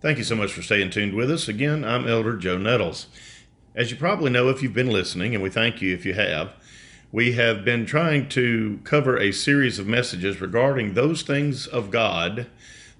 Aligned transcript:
Thank 0.00 0.18
you 0.18 0.24
so 0.24 0.36
much 0.36 0.52
for 0.52 0.62
staying 0.62 0.90
tuned 0.90 1.14
with 1.14 1.28
us. 1.28 1.48
Again, 1.48 1.84
I'm 1.84 2.06
Elder 2.06 2.36
Joe 2.36 2.56
Nettles. 2.56 3.08
As 3.74 3.90
you 3.90 3.96
probably 3.96 4.30
know 4.30 4.48
if 4.48 4.62
you've 4.62 4.72
been 4.72 4.92
listening, 4.92 5.34
and 5.34 5.42
we 5.42 5.50
thank 5.50 5.82
you 5.82 5.92
if 5.92 6.06
you 6.06 6.14
have, 6.14 6.54
we 7.10 7.32
have 7.32 7.64
been 7.64 7.84
trying 7.84 8.28
to 8.28 8.78
cover 8.84 9.18
a 9.18 9.32
series 9.32 9.80
of 9.80 9.88
messages 9.88 10.40
regarding 10.40 10.94
those 10.94 11.22
things 11.22 11.66
of 11.66 11.90
God, 11.90 12.46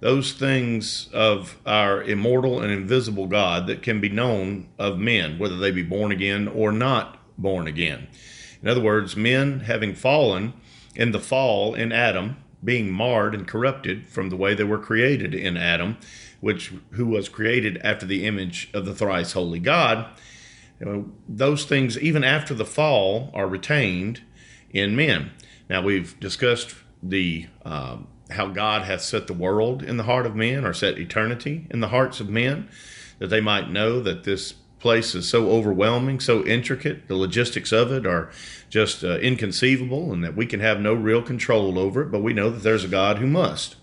those 0.00 0.32
things 0.32 1.08
of 1.12 1.58
our 1.64 2.02
immortal 2.02 2.60
and 2.60 2.72
invisible 2.72 3.28
God 3.28 3.68
that 3.68 3.80
can 3.80 4.00
be 4.00 4.08
known 4.08 4.66
of 4.76 4.98
men, 4.98 5.38
whether 5.38 5.56
they 5.56 5.70
be 5.70 5.84
born 5.84 6.10
again 6.10 6.48
or 6.48 6.72
not 6.72 7.16
born 7.38 7.68
again. 7.68 8.08
In 8.60 8.66
other 8.66 8.82
words, 8.82 9.14
men 9.14 9.60
having 9.60 9.94
fallen 9.94 10.52
in 10.96 11.12
the 11.12 11.20
fall 11.20 11.76
in 11.76 11.92
Adam, 11.92 12.38
being 12.64 12.90
marred 12.90 13.36
and 13.36 13.46
corrupted 13.46 14.08
from 14.08 14.30
the 14.30 14.36
way 14.36 14.52
they 14.52 14.64
were 14.64 14.80
created 14.80 15.32
in 15.32 15.56
Adam 15.56 15.96
which 16.40 16.72
who 16.92 17.06
was 17.06 17.28
created 17.28 17.78
after 17.82 18.06
the 18.06 18.24
image 18.26 18.70
of 18.72 18.84
the 18.84 18.94
thrice 18.94 19.32
holy 19.32 19.58
God. 19.58 20.06
Those 21.28 21.64
things, 21.64 21.98
even 21.98 22.22
after 22.22 22.54
the 22.54 22.64
fall, 22.64 23.30
are 23.34 23.48
retained 23.48 24.22
in 24.70 24.94
men. 24.94 25.32
Now 25.68 25.82
we've 25.82 26.18
discussed 26.20 26.74
the 27.02 27.46
um, 27.64 28.06
how 28.30 28.48
God 28.48 28.82
hath 28.82 29.00
set 29.00 29.26
the 29.26 29.32
world 29.32 29.82
in 29.82 29.96
the 29.96 30.04
heart 30.04 30.26
of 30.26 30.36
men, 30.36 30.64
or 30.64 30.74
set 30.74 30.98
eternity 30.98 31.66
in 31.70 31.80
the 31.80 31.88
hearts 31.88 32.20
of 32.20 32.28
men, 32.28 32.68
that 33.18 33.28
they 33.28 33.40
might 33.40 33.70
know 33.70 34.00
that 34.00 34.24
this 34.24 34.54
place 34.78 35.14
is 35.14 35.28
so 35.28 35.50
overwhelming, 35.50 36.20
so 36.20 36.44
intricate, 36.44 37.08
the 37.08 37.16
logistics 37.16 37.72
of 37.72 37.90
it 37.90 38.06
are 38.06 38.30
just 38.68 39.02
uh, 39.02 39.18
inconceivable, 39.18 40.12
and 40.12 40.22
that 40.22 40.36
we 40.36 40.46
can 40.46 40.60
have 40.60 40.80
no 40.80 40.94
real 40.94 41.22
control 41.22 41.78
over 41.78 42.02
it, 42.02 42.12
but 42.12 42.22
we 42.22 42.32
know 42.32 42.50
that 42.50 42.62
there's 42.62 42.84
a 42.84 42.88
God 42.88 43.18
who 43.18 43.26
must 43.26 43.76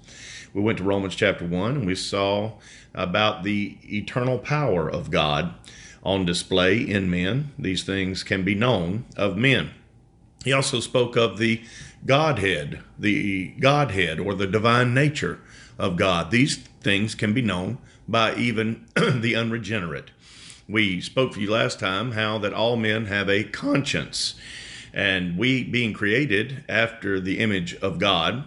we 0.55 0.61
went 0.61 0.77
to 0.77 0.85
Romans 0.85 1.15
chapter 1.15 1.45
1 1.45 1.71
and 1.71 1.85
we 1.85 1.95
saw 1.95 2.53
about 2.93 3.43
the 3.43 3.77
eternal 3.83 4.39
power 4.39 4.89
of 4.89 5.11
God 5.11 5.53
on 6.01 6.25
display 6.25 6.77
in 6.77 7.09
men. 7.09 7.51
These 7.59 7.83
things 7.83 8.23
can 8.23 8.45
be 8.45 8.55
known 8.55 9.03
of 9.17 9.35
men. 9.35 9.71
He 10.45 10.53
also 10.53 10.79
spoke 10.79 11.17
of 11.17 11.39
the 11.39 11.61
Godhead, 12.05 12.79
the 12.97 13.49
Godhead 13.59 14.17
or 14.17 14.33
the 14.33 14.47
divine 14.47 14.93
nature 14.93 15.41
of 15.77 15.97
God. 15.97 16.31
These 16.31 16.55
things 16.79 17.15
can 17.15 17.33
be 17.33 17.41
known 17.41 17.77
by 18.07 18.33
even 18.35 18.85
the 18.95 19.35
unregenerate. 19.35 20.11
We 20.69 21.01
spoke 21.01 21.33
for 21.33 21.41
you 21.41 21.51
last 21.51 21.81
time 21.81 22.13
how 22.13 22.37
that 22.37 22.53
all 22.53 22.77
men 22.77 23.07
have 23.07 23.29
a 23.29 23.43
conscience. 23.43 24.35
And 24.93 25.37
we, 25.37 25.65
being 25.65 25.91
created 25.91 26.63
after 26.69 27.19
the 27.19 27.39
image 27.39 27.75
of 27.75 27.99
God, 27.99 28.45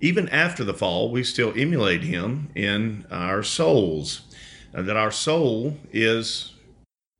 even 0.00 0.28
after 0.28 0.64
the 0.64 0.74
fall, 0.74 1.10
we 1.10 1.24
still 1.24 1.52
emulate 1.56 2.02
him 2.02 2.50
in 2.54 3.04
our 3.10 3.42
souls. 3.42 4.22
And 4.72 4.88
that 4.88 4.96
our 4.96 5.10
soul 5.10 5.76
is 5.92 6.54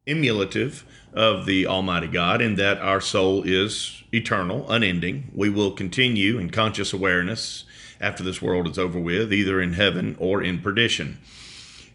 emulative 0.06 0.84
of 1.12 1.46
the 1.46 1.66
Almighty 1.66 2.06
God, 2.06 2.40
and 2.40 2.56
that 2.58 2.78
our 2.78 3.00
soul 3.00 3.42
is 3.44 4.02
eternal, 4.12 4.70
unending. 4.70 5.30
We 5.34 5.50
will 5.50 5.72
continue 5.72 6.38
in 6.38 6.50
conscious 6.50 6.92
awareness 6.92 7.64
after 8.00 8.22
this 8.22 8.40
world 8.40 8.68
is 8.68 8.78
over 8.78 9.00
with, 9.00 9.32
either 9.32 9.60
in 9.60 9.72
heaven 9.72 10.16
or 10.18 10.42
in 10.42 10.60
perdition. 10.60 11.18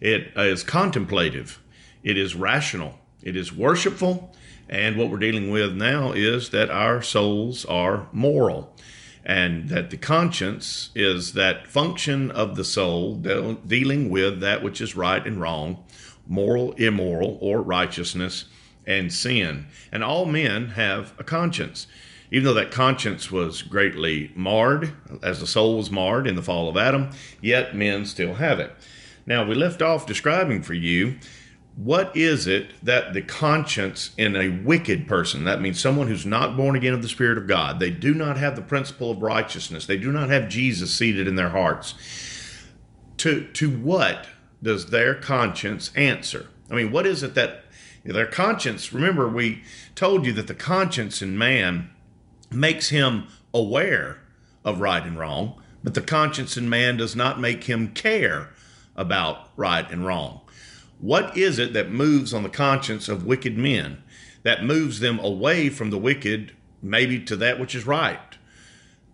It 0.01 0.33
is 0.35 0.63
contemplative, 0.63 1.61
it 2.03 2.17
is 2.17 2.35
rational, 2.35 2.99
it 3.21 3.37
is 3.37 3.53
worshipful, 3.53 4.35
and 4.67 4.97
what 4.97 5.09
we're 5.09 5.17
dealing 5.17 5.49
with 5.49 5.73
now 5.73 6.11
is 6.11 6.49
that 6.49 6.69
our 6.69 7.01
souls 7.01 7.63
are 7.65 8.07
moral 8.11 8.75
and 9.25 9.69
that 9.69 9.89
the 9.89 9.97
conscience 9.97 10.89
is 10.95 11.33
that 11.33 11.67
function 11.67 12.29
of 12.31 12.55
the 12.55 12.63
soul 12.63 13.15
dealing 13.15 14.09
with 14.09 14.41
that 14.41 14.61
which 14.61 14.81
is 14.81 14.95
right 14.95 15.25
and 15.25 15.39
wrong, 15.39 15.83
moral, 16.27 16.73
immoral, 16.73 17.37
or 17.41 17.61
righteousness 17.61 18.45
and 18.85 19.13
sin. 19.13 19.67
And 19.91 20.03
all 20.03 20.25
men 20.25 20.69
have 20.69 21.13
a 21.17 21.23
conscience. 21.23 21.87
Even 22.31 22.45
though 22.45 22.53
that 22.55 22.71
conscience 22.71 23.31
was 23.31 23.61
greatly 23.61 24.31
marred, 24.35 24.93
as 25.21 25.39
the 25.39 25.47
soul 25.47 25.77
was 25.77 25.91
marred 25.91 26.27
in 26.27 26.35
the 26.35 26.41
fall 26.41 26.67
of 26.67 26.75
Adam, 26.75 27.11
yet 27.41 27.75
men 27.75 28.05
still 28.05 28.35
have 28.35 28.59
it. 28.59 28.73
Now, 29.25 29.45
we 29.45 29.55
left 29.55 29.81
off 29.81 30.05
describing 30.05 30.63
for 30.63 30.73
you 30.73 31.15
what 31.75 32.15
is 32.15 32.45
it 32.45 32.71
that 32.83 33.13
the 33.13 33.21
conscience 33.21 34.11
in 34.17 34.35
a 34.35 34.49
wicked 34.63 35.07
person, 35.07 35.45
that 35.45 35.61
means 35.61 35.79
someone 35.79 36.07
who's 36.07 36.25
not 36.25 36.55
born 36.55 36.75
again 36.75 36.93
of 36.93 37.01
the 37.01 37.09
Spirit 37.09 37.37
of 37.37 37.47
God, 37.47 37.79
they 37.79 37.89
do 37.89 38.13
not 38.13 38.37
have 38.37 38.55
the 38.55 38.61
principle 38.61 39.09
of 39.11 39.21
righteousness, 39.21 39.85
they 39.85 39.97
do 39.97 40.11
not 40.11 40.29
have 40.29 40.49
Jesus 40.49 40.93
seated 40.93 41.27
in 41.27 41.35
their 41.35 41.49
hearts. 41.49 41.95
To, 43.17 43.47
to 43.53 43.69
what 43.69 44.27
does 44.61 44.87
their 44.87 45.15
conscience 45.15 45.91
answer? 45.95 46.47
I 46.69 46.75
mean, 46.75 46.91
what 46.91 47.07
is 47.07 47.23
it 47.23 47.35
that 47.35 47.65
their 48.03 48.27
conscience, 48.27 48.93
remember, 48.93 49.27
we 49.27 49.63
told 49.95 50.25
you 50.25 50.33
that 50.33 50.47
the 50.47 50.53
conscience 50.53 51.21
in 51.21 51.37
man 51.37 51.89
makes 52.51 52.89
him 52.89 53.27
aware 53.53 54.19
of 54.63 54.79
right 54.79 55.03
and 55.03 55.17
wrong, 55.17 55.61
but 55.83 55.93
the 55.93 56.01
conscience 56.01 56.55
in 56.55 56.69
man 56.69 56.97
does 56.97 57.15
not 57.15 57.39
make 57.39 57.63
him 57.63 57.89
care 57.89 58.49
about 58.95 59.49
right 59.55 59.89
and 59.89 60.05
wrong. 60.05 60.41
What 61.03 61.35
is 61.37 61.59
it 61.59 61.73
that 61.73 61.91
moves 61.91 62.33
on 62.33 62.43
the 62.43 62.49
conscience 62.49 63.09
of 63.09 63.25
wicked 63.25 63.57
men, 63.57 64.01
that 64.43 64.63
moves 64.63 65.01
them 65.01 65.19
away 65.19 65.67
from 65.67 65.89
the 65.89 65.97
wicked, 65.97 66.53
maybe 66.81 67.19
to 67.25 67.35
that 67.35 67.59
which 67.59 67.75
is 67.75 67.85
right? 67.85 68.37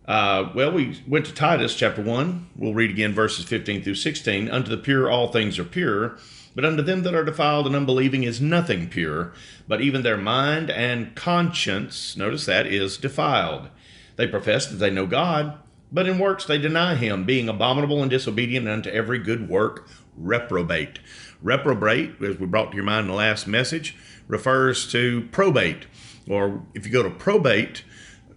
Uh, 0.06 0.52
well, 0.54 0.72
we 0.72 1.02
went 1.08 1.26
to 1.26 1.34
Titus 1.34 1.74
chapter 1.74 2.04
1. 2.04 2.50
We'll 2.56 2.76
read 2.76 2.92
again 2.92 3.12
verses 3.12 3.46
15 3.46 3.82
through 3.82 3.96
16. 3.96 4.52
Unto 4.52 4.70
the 4.70 4.78
pure 4.78 5.10
all 5.10 5.30
things 5.30 5.58
are 5.58 5.64
pure, 5.64 6.20
but 6.54 6.64
unto 6.64 6.84
them 6.84 7.02
that 7.02 7.16
are 7.16 7.26
defiled 7.26 7.66
and 7.66 7.76
unbelieving 7.76 8.22
is 8.22 8.40
nothing 8.40 8.88
pure, 8.88 9.34
but 9.68 9.82
even 9.82 10.04
their 10.04 10.16
mind 10.16 10.70
and 10.70 11.16
conscience, 11.16 12.16
notice 12.16 12.46
that, 12.46 12.68
is 12.68 12.98
defiled. 12.98 13.68
They 14.16 14.28
profess 14.28 14.68
that 14.68 14.76
they 14.76 14.92
know 14.92 15.08
God, 15.08 15.58
but 15.92 16.08
in 16.08 16.20
works 16.20 16.46
they 16.46 16.60
deny 16.60 16.94
him, 16.94 17.24
being 17.24 17.50
abominable 17.50 18.04
and 18.04 18.12
disobedient 18.12 18.68
unto 18.68 18.92
every 18.92 19.18
good 19.18 19.50
work, 19.50 19.90
reprobate. 20.16 21.00
Reprobate, 21.42 22.22
as 22.22 22.38
we 22.38 22.46
brought 22.46 22.72
to 22.72 22.76
your 22.76 22.86
mind 22.86 23.06
in 23.06 23.08
the 23.08 23.14
last 23.14 23.48
message, 23.48 23.96
refers 24.28 24.92
to 24.92 25.28
probate. 25.32 25.86
Or 26.28 26.64
if 26.74 26.86
you 26.86 26.92
go 26.92 27.04
to 27.04 27.10
probate 27.10 27.84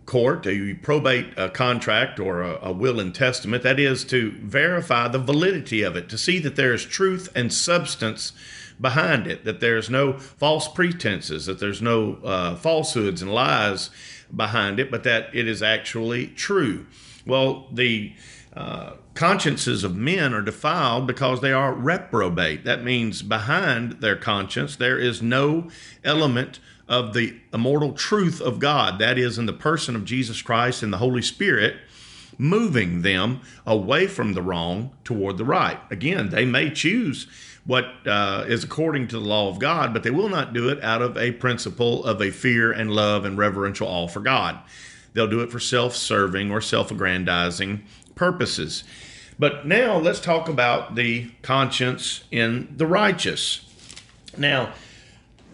court, 0.06 0.46
you 0.46 0.76
probate 0.82 1.26
a 1.36 1.48
contract 1.48 2.18
or 2.18 2.42
a, 2.42 2.58
a 2.62 2.72
will 2.72 3.00
and 3.00 3.14
testament, 3.14 3.62
that 3.62 3.78
is 3.78 4.04
to 4.04 4.32
verify 4.40 5.08
the 5.08 5.18
validity 5.18 5.82
of 5.82 5.96
it, 5.96 6.08
to 6.08 6.18
see 6.18 6.38
that 6.40 6.56
there 6.56 6.72
is 6.72 6.84
truth 6.84 7.28
and 7.34 7.52
substance 7.52 8.32
behind 8.80 9.26
it, 9.26 9.44
that 9.44 9.60
there's 9.60 9.88
no 9.88 10.14
false 10.14 10.68
pretenses, 10.68 11.46
that 11.46 11.60
there's 11.60 11.82
no 11.82 12.18
uh, 12.24 12.56
falsehoods 12.56 13.22
and 13.22 13.32
lies 13.32 13.90
behind 14.34 14.80
it, 14.80 14.90
but 14.90 15.04
that 15.04 15.28
it 15.34 15.46
is 15.46 15.62
actually 15.62 16.26
true. 16.28 16.86
Well, 17.26 17.68
the 17.70 18.12
uh, 18.54 18.92
consciences 19.14 19.82
of 19.82 19.96
men 19.96 20.34
are 20.34 20.42
defiled 20.42 21.06
because 21.06 21.40
they 21.40 21.52
are 21.52 21.72
reprobate. 21.72 22.64
That 22.64 22.84
means 22.84 23.22
behind 23.22 24.00
their 24.00 24.16
conscience 24.16 24.76
there 24.76 24.98
is 24.98 25.22
no 25.22 25.68
element 26.04 26.60
of 26.88 27.14
the 27.14 27.34
immortal 27.52 27.92
truth 27.92 28.40
of 28.40 28.58
God. 28.58 28.98
That 28.98 29.18
is, 29.18 29.38
in 29.38 29.46
the 29.46 29.52
person 29.52 29.96
of 29.96 30.04
Jesus 30.04 30.42
Christ 30.42 30.82
and 30.82 30.92
the 30.92 30.98
Holy 30.98 31.22
Spirit, 31.22 31.76
moving 32.36 33.02
them 33.02 33.40
away 33.66 34.06
from 34.06 34.34
the 34.34 34.42
wrong 34.42 34.90
toward 35.04 35.38
the 35.38 35.44
right. 35.44 35.78
Again, 35.90 36.30
they 36.30 36.44
may 36.44 36.70
choose 36.70 37.26
what 37.64 37.86
uh, 38.06 38.44
is 38.48 38.64
according 38.64 39.08
to 39.08 39.18
the 39.18 39.24
law 39.24 39.48
of 39.48 39.58
God, 39.58 39.92
but 39.94 40.02
they 40.02 40.10
will 40.10 40.28
not 40.28 40.52
do 40.52 40.68
it 40.68 40.82
out 40.82 41.00
of 41.00 41.16
a 41.16 41.32
principle 41.32 42.04
of 42.04 42.20
a 42.20 42.30
fear 42.30 42.72
and 42.72 42.90
love 42.90 43.24
and 43.24 43.38
reverential 43.38 43.86
awe 43.86 44.08
for 44.08 44.20
God. 44.20 44.58
They'll 45.14 45.28
do 45.28 45.40
it 45.40 45.50
for 45.50 45.60
self 45.60 45.94
serving 45.94 46.50
or 46.50 46.60
self 46.60 46.90
aggrandizing 46.90 47.84
purposes. 48.14 48.84
But 49.38 49.66
now 49.66 49.96
let's 49.96 50.20
talk 50.20 50.48
about 50.48 50.94
the 50.94 51.30
conscience 51.42 52.24
in 52.30 52.74
the 52.76 52.86
righteous. 52.86 53.68
Now, 54.36 54.72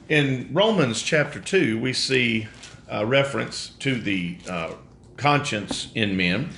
in 0.08 0.50
Romans 0.52 1.02
chapter 1.02 1.40
2, 1.40 1.78
we 1.78 1.93
see 1.93 2.49
a 2.88 3.05
reference 3.05 3.70
to 3.81 3.94
the 3.94 4.38
uh, 4.49 4.72
conscience 5.16 5.88
in 5.94 6.16
men. 6.16 6.50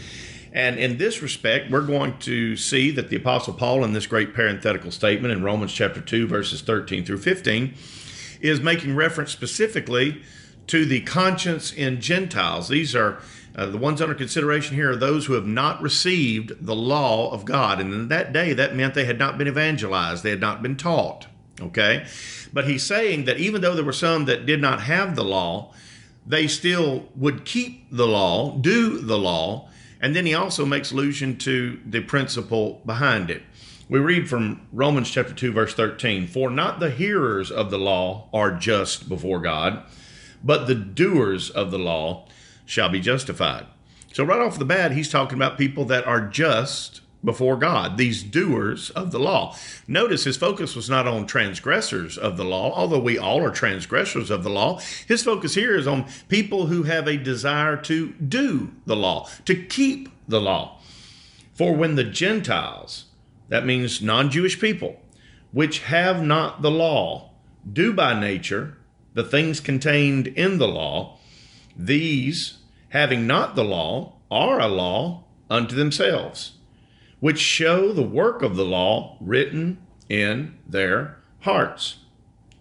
And 0.52 0.78
in 0.78 0.98
this 0.98 1.22
respect, 1.22 1.70
we're 1.70 1.86
going 1.86 2.18
to 2.20 2.56
see 2.56 2.90
that 2.92 3.08
the 3.08 3.16
Apostle 3.16 3.54
Paul, 3.54 3.84
in 3.84 3.92
this 3.92 4.06
great 4.06 4.34
parenthetical 4.34 4.90
statement 4.90 5.32
in 5.32 5.42
Romans 5.42 5.72
chapter 5.72 6.00
2, 6.00 6.26
verses 6.26 6.60
13 6.62 7.04
through 7.04 7.18
15, 7.18 7.74
is 8.40 8.60
making 8.60 8.96
reference 8.96 9.30
specifically 9.30 10.22
to 10.66 10.84
the 10.84 11.00
conscience 11.02 11.72
in 11.72 12.00
Gentiles. 12.00 12.68
These 12.68 12.94
are 12.94 13.20
uh, 13.60 13.66
the 13.66 13.76
ones 13.76 14.00
under 14.00 14.14
consideration 14.14 14.74
here 14.74 14.92
are 14.92 14.96
those 14.96 15.26
who 15.26 15.34
have 15.34 15.46
not 15.46 15.82
received 15.82 16.64
the 16.64 16.74
law 16.74 17.30
of 17.30 17.44
God. 17.44 17.78
And 17.78 17.92
in 17.92 18.08
that 18.08 18.32
day, 18.32 18.54
that 18.54 18.74
meant 18.74 18.94
they 18.94 19.04
had 19.04 19.18
not 19.18 19.36
been 19.36 19.48
evangelized, 19.48 20.22
they 20.22 20.30
had 20.30 20.40
not 20.40 20.62
been 20.62 20.76
taught. 20.76 21.26
Okay? 21.60 22.06
But 22.54 22.66
he's 22.66 22.82
saying 22.82 23.26
that 23.26 23.36
even 23.36 23.60
though 23.60 23.74
there 23.74 23.84
were 23.84 23.92
some 23.92 24.24
that 24.24 24.46
did 24.46 24.62
not 24.62 24.80
have 24.84 25.14
the 25.14 25.24
law, 25.24 25.74
they 26.26 26.46
still 26.46 27.10
would 27.14 27.44
keep 27.44 27.86
the 27.90 28.06
law, 28.06 28.56
do 28.56 28.98
the 28.98 29.18
law. 29.18 29.68
And 30.00 30.16
then 30.16 30.24
he 30.24 30.32
also 30.32 30.64
makes 30.64 30.90
allusion 30.90 31.36
to 31.38 31.78
the 31.84 32.00
principle 32.00 32.80
behind 32.86 33.30
it. 33.30 33.42
We 33.90 33.98
read 33.98 34.30
from 34.30 34.66
Romans 34.72 35.10
chapter 35.10 35.34
2, 35.34 35.52
verse 35.52 35.74
13 35.74 36.28
For 36.28 36.48
not 36.48 36.80
the 36.80 36.90
hearers 36.90 37.50
of 37.50 37.70
the 37.70 37.78
law 37.78 38.30
are 38.32 38.52
just 38.52 39.06
before 39.06 39.40
God 39.40 39.84
but 40.42 40.66
the 40.66 40.74
doers 40.74 41.50
of 41.50 41.70
the 41.70 41.78
law 41.78 42.26
shall 42.70 42.88
be 42.88 43.00
justified. 43.00 43.66
So, 44.12 44.22
right 44.22 44.40
off 44.40 44.58
the 44.58 44.64
bat, 44.64 44.92
he's 44.92 45.10
talking 45.10 45.36
about 45.36 45.58
people 45.58 45.84
that 45.86 46.06
are 46.06 46.20
just 46.20 47.00
before 47.22 47.56
God, 47.56 47.98
these 47.98 48.22
doers 48.22 48.90
of 48.90 49.10
the 49.10 49.18
law. 49.18 49.54
Notice 49.86 50.24
his 50.24 50.36
focus 50.36 50.74
was 50.74 50.88
not 50.88 51.06
on 51.06 51.26
transgressors 51.26 52.16
of 52.16 52.36
the 52.36 52.44
law, 52.44 52.72
although 52.72 53.00
we 53.00 53.18
all 53.18 53.44
are 53.44 53.50
transgressors 53.50 54.30
of 54.30 54.42
the 54.42 54.50
law. 54.50 54.80
His 55.06 55.22
focus 55.22 55.54
here 55.54 55.76
is 55.76 55.86
on 55.86 56.06
people 56.28 56.66
who 56.66 56.84
have 56.84 57.06
a 57.06 57.18
desire 57.18 57.76
to 57.78 58.12
do 58.12 58.72
the 58.86 58.96
law, 58.96 59.28
to 59.44 59.54
keep 59.54 60.08
the 60.28 60.40
law. 60.40 60.78
For 61.52 61.74
when 61.74 61.96
the 61.96 62.04
Gentiles, 62.04 63.06
that 63.48 63.66
means 63.66 64.00
non 64.00 64.30
Jewish 64.30 64.58
people, 64.58 65.02
which 65.52 65.80
have 65.80 66.22
not 66.22 66.62
the 66.62 66.70
law, 66.70 67.32
do 67.70 67.92
by 67.92 68.18
nature 68.18 68.78
the 69.12 69.24
things 69.24 69.60
contained 69.60 70.28
in 70.28 70.56
the 70.58 70.68
law, 70.68 71.18
these, 71.76 72.58
having 72.90 73.26
not 73.26 73.56
the 73.56 73.64
law, 73.64 74.12
are 74.30 74.60
a 74.60 74.68
law 74.68 75.24
unto 75.48 75.74
themselves, 75.74 76.52
which 77.18 77.38
show 77.38 77.92
the 77.92 78.02
work 78.02 78.42
of 78.42 78.54
the 78.54 78.64
law 78.64 79.16
written 79.20 79.78
in 80.08 80.56
their 80.68 81.18
hearts. 81.40 81.98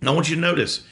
Now, 0.01 0.11
I 0.11 0.15
want 0.15 0.29
you 0.29 0.35
to 0.35 0.41
notice 0.41 0.83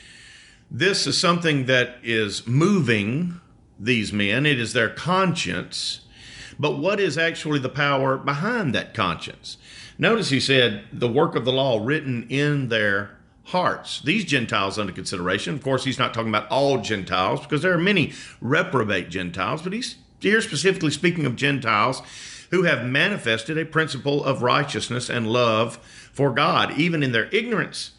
this 0.69 1.07
is 1.07 1.17
something 1.17 1.65
that 1.65 1.97
is 2.03 2.45
moving 2.45 3.39
these 3.79 4.11
men, 4.11 4.45
it 4.45 4.59
is 4.59 4.73
their 4.73 4.89
conscience. 4.89 6.01
But 6.59 6.79
what 6.79 6.99
is 6.99 7.17
actually 7.17 7.59
the 7.59 7.69
power 7.69 8.17
behind 8.17 8.73
that 8.73 8.93
conscience? 8.93 9.57
Notice 9.99 10.29
he 10.29 10.39
said, 10.39 10.85
the 10.91 11.07
work 11.07 11.35
of 11.35 11.45
the 11.45 11.51
law 11.51 11.79
written 11.83 12.27
in 12.29 12.69
their 12.69 13.16
hearts. 13.47 14.01
These 14.01 14.25
Gentiles 14.25 14.77
under 14.77 14.91
consideration. 14.91 15.55
Of 15.55 15.63
course, 15.63 15.85
he's 15.85 15.99
not 15.99 16.13
talking 16.13 16.29
about 16.29 16.49
all 16.49 16.79
Gentiles 16.79 17.41
because 17.41 17.61
there 17.61 17.73
are 17.73 17.77
many 17.77 18.13
reprobate 18.41 19.09
Gentiles, 19.09 19.61
but 19.61 19.73
he's 19.73 19.95
here 20.19 20.41
specifically 20.41 20.91
speaking 20.91 21.25
of 21.25 21.35
Gentiles 21.35 22.01
who 22.51 22.63
have 22.63 22.85
manifested 22.85 23.57
a 23.57 23.65
principle 23.65 24.23
of 24.23 24.41
righteousness 24.41 25.09
and 25.09 25.31
love 25.31 25.77
for 26.11 26.31
God, 26.31 26.77
even 26.77 27.03
in 27.03 27.11
their 27.11 27.29
ignorance, 27.33 27.91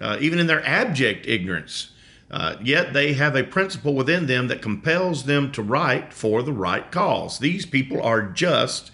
uh, 0.00 0.16
even 0.20 0.38
in 0.38 0.46
their 0.46 0.64
abject 0.66 1.26
ignorance. 1.26 1.90
Uh, 2.30 2.56
yet 2.62 2.92
they 2.92 3.12
have 3.12 3.36
a 3.36 3.44
principle 3.44 3.94
within 3.94 4.26
them 4.26 4.48
that 4.48 4.62
compels 4.62 5.24
them 5.24 5.52
to 5.52 5.62
right 5.62 6.12
for 6.12 6.42
the 6.42 6.52
right 6.52 6.90
cause. 6.90 7.38
These 7.38 7.66
people 7.66 8.02
are 8.02 8.22
just 8.22 8.90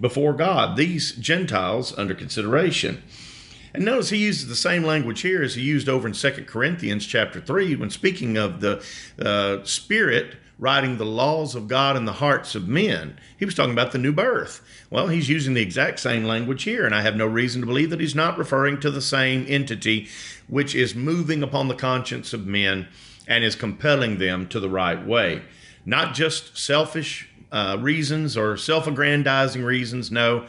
before 0.00 0.32
God, 0.32 0.76
these 0.76 1.12
Gentiles 1.12 1.96
under 1.96 2.14
consideration. 2.14 3.02
And 3.74 3.84
notice 3.84 4.10
he 4.10 4.18
uses 4.18 4.46
the 4.46 4.54
same 4.54 4.84
language 4.84 5.20
here 5.20 5.42
as 5.42 5.56
he 5.56 5.62
used 5.62 5.88
over 5.88 6.06
in 6.06 6.14
Second 6.14 6.46
Corinthians 6.46 7.04
chapter 7.04 7.40
3 7.40 7.74
when 7.74 7.90
speaking 7.90 8.36
of 8.36 8.60
the 8.60 8.84
uh, 9.20 9.64
Spirit 9.64 10.36
writing 10.60 10.96
the 10.96 11.04
laws 11.04 11.56
of 11.56 11.66
God 11.66 11.96
in 11.96 12.04
the 12.04 12.12
hearts 12.12 12.54
of 12.54 12.68
men. 12.68 13.18
He 13.36 13.44
was 13.44 13.56
talking 13.56 13.72
about 13.72 13.90
the 13.90 13.98
new 13.98 14.12
birth. 14.12 14.64
Well, 14.90 15.08
he's 15.08 15.28
using 15.28 15.54
the 15.54 15.60
exact 15.60 15.98
same 15.98 16.22
language 16.24 16.62
here, 16.62 16.86
and 16.86 16.94
I 16.94 17.02
have 17.02 17.16
no 17.16 17.26
reason 17.26 17.60
to 17.62 17.66
believe 17.66 17.90
that 17.90 18.00
he's 18.00 18.14
not 18.14 18.38
referring 18.38 18.78
to 18.80 18.90
the 18.92 19.02
same 19.02 19.44
entity 19.48 20.08
which 20.46 20.76
is 20.76 20.94
moving 20.94 21.42
upon 21.42 21.66
the 21.66 21.74
conscience 21.74 22.32
of 22.32 22.46
men 22.46 22.86
and 23.26 23.42
is 23.42 23.56
compelling 23.56 24.18
them 24.18 24.46
to 24.48 24.60
the 24.60 24.68
right 24.68 25.04
way. 25.04 25.42
Not 25.84 26.14
just 26.14 26.56
selfish 26.56 27.28
uh, 27.50 27.78
reasons 27.80 28.36
or 28.36 28.56
self 28.56 28.86
aggrandizing 28.86 29.64
reasons, 29.64 30.12
no, 30.12 30.46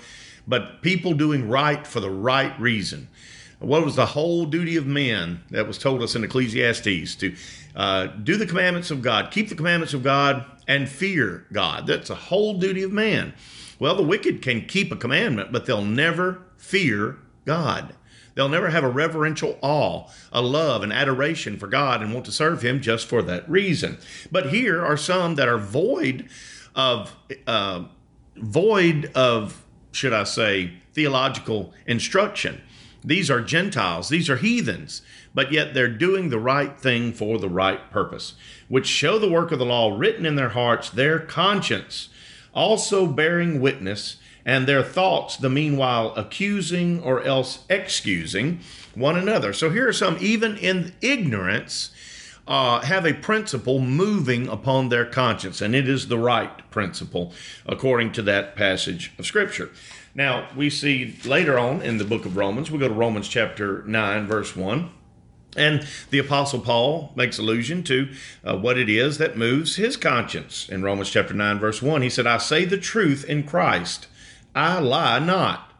but 0.47 0.81
people 0.81 1.13
doing 1.13 1.49
right 1.49 1.85
for 1.87 1.99
the 1.99 2.09
right 2.09 2.57
reason. 2.59 3.07
What 3.59 3.85
was 3.85 3.95
the 3.95 4.05
whole 4.05 4.45
duty 4.45 4.75
of 4.75 4.85
men 4.85 5.41
that 5.49 5.67
was 5.67 5.77
told 5.77 6.03
us 6.03 6.15
in 6.15 6.23
Ecclesiastes? 6.23 7.15
To 7.15 7.35
uh, 7.75 8.07
do 8.07 8.37
the 8.37 8.45
commandments 8.45 8.91
of 8.91 9.01
God, 9.01 9.31
keep 9.31 9.49
the 9.49 9.55
commandments 9.55 9.93
of 9.93 10.03
God, 10.03 10.45
and 10.67 10.89
fear 10.89 11.45
God. 11.51 11.87
That's 11.87 12.09
a 12.09 12.15
whole 12.15 12.57
duty 12.57 12.83
of 12.83 12.91
man. 12.91 13.33
Well, 13.79 13.95
the 13.95 14.03
wicked 14.03 14.41
can 14.41 14.65
keep 14.65 14.91
a 14.91 14.95
commandment, 14.95 15.51
but 15.51 15.65
they'll 15.65 15.83
never 15.83 16.41
fear 16.57 17.17
God. 17.45 17.95
They'll 18.33 18.49
never 18.49 18.69
have 18.69 18.83
a 18.83 18.89
reverential 18.89 19.57
awe, 19.61 20.07
a 20.33 20.41
love, 20.41 20.83
and 20.83 20.91
adoration 20.91 21.57
for 21.57 21.67
God 21.67 22.01
and 22.01 22.13
want 22.13 22.25
to 22.25 22.31
serve 22.31 22.61
Him 22.61 22.81
just 22.81 23.07
for 23.07 23.21
that 23.23 23.49
reason. 23.49 23.97
But 24.31 24.49
here 24.49 24.83
are 24.83 24.97
some 24.97 25.35
that 25.35 25.47
are 25.47 25.57
void 25.57 26.27
of, 26.75 27.15
uh, 27.47 27.85
void 28.35 29.11
of, 29.15 29.63
should 29.93 30.11
I 30.11 30.25
say, 30.25 30.73
theological 30.93 31.73
instruction. 31.87 32.61
These 33.05 33.29
are 33.29 33.41
Gentiles, 33.41 34.09
these 34.09 34.29
are 34.29 34.37
heathens, 34.37 35.01
but 35.33 35.51
yet 35.51 35.73
they're 35.73 35.87
doing 35.87 36.29
the 36.29 36.39
right 36.39 36.77
thing 36.79 37.13
for 37.13 37.37
the 37.37 37.49
right 37.49 37.91
purpose, 37.91 38.33
which 38.67 38.87
show 38.87 39.19
the 39.19 39.29
work 39.29 39.51
of 39.51 39.59
the 39.59 39.65
law 39.65 39.95
written 39.95 40.25
in 40.25 40.35
their 40.35 40.49
hearts, 40.49 40.89
their 40.89 41.19
conscience 41.19 42.09
also 42.55 43.05
bearing 43.05 43.59
witness, 43.59 44.17
and 44.45 44.65
their 44.65 44.81
thoughts 44.83 45.37
the 45.37 45.49
meanwhile 45.49 46.13
accusing 46.15 47.01
or 47.01 47.21
else 47.23 47.65
excusing 47.69 48.59
one 48.95 49.17
another. 49.17 49.51
So 49.53 49.69
here 49.69 49.87
are 49.87 49.93
some, 49.93 50.17
even 50.21 50.57
in 50.57 50.93
ignorance, 51.01 51.91
uh, 52.47 52.81
have 52.81 53.05
a 53.05 53.13
principle 53.13 53.79
moving 53.79 54.47
upon 54.47 54.89
their 54.89 55.05
conscience, 55.05 55.61
and 55.61 55.75
it 55.75 55.89
is 55.89 56.07
the 56.07 56.17
right 56.17 56.69
principle 56.69 57.33
according 57.65 58.11
to 58.13 58.21
that 58.21 58.55
passage 58.55 59.11
of 59.17 59.25
Scripture. 59.25 59.71
Now, 60.15 60.47
we 60.55 60.69
see 60.69 61.17
later 61.25 61.59
on 61.59 61.81
in 61.81 61.97
the 61.97 62.05
book 62.05 62.25
of 62.25 62.37
Romans, 62.37 62.71
we 62.71 62.79
go 62.79 62.87
to 62.87 62.93
Romans 62.93 63.27
chapter 63.27 63.83
9, 63.83 64.27
verse 64.27 64.55
1. 64.55 64.89
And 65.57 65.85
the 66.09 66.19
Apostle 66.19 66.61
Paul 66.61 67.11
makes 67.15 67.37
allusion 67.37 67.83
to 67.83 68.09
uh, 68.43 68.57
what 68.57 68.77
it 68.77 68.89
is 68.89 69.17
that 69.17 69.37
moves 69.37 69.75
his 69.75 69.97
conscience. 69.97 70.69
In 70.69 70.83
Romans 70.83 71.09
chapter 71.09 71.33
9, 71.33 71.59
verse 71.59 71.81
1, 71.81 72.01
he 72.01 72.09
said, 72.09 72.25
I 72.25 72.37
say 72.37 72.63
the 72.63 72.77
truth 72.77 73.25
in 73.25 73.43
Christ, 73.43 74.07
I 74.55 74.79
lie 74.79 75.19
not. 75.19 75.73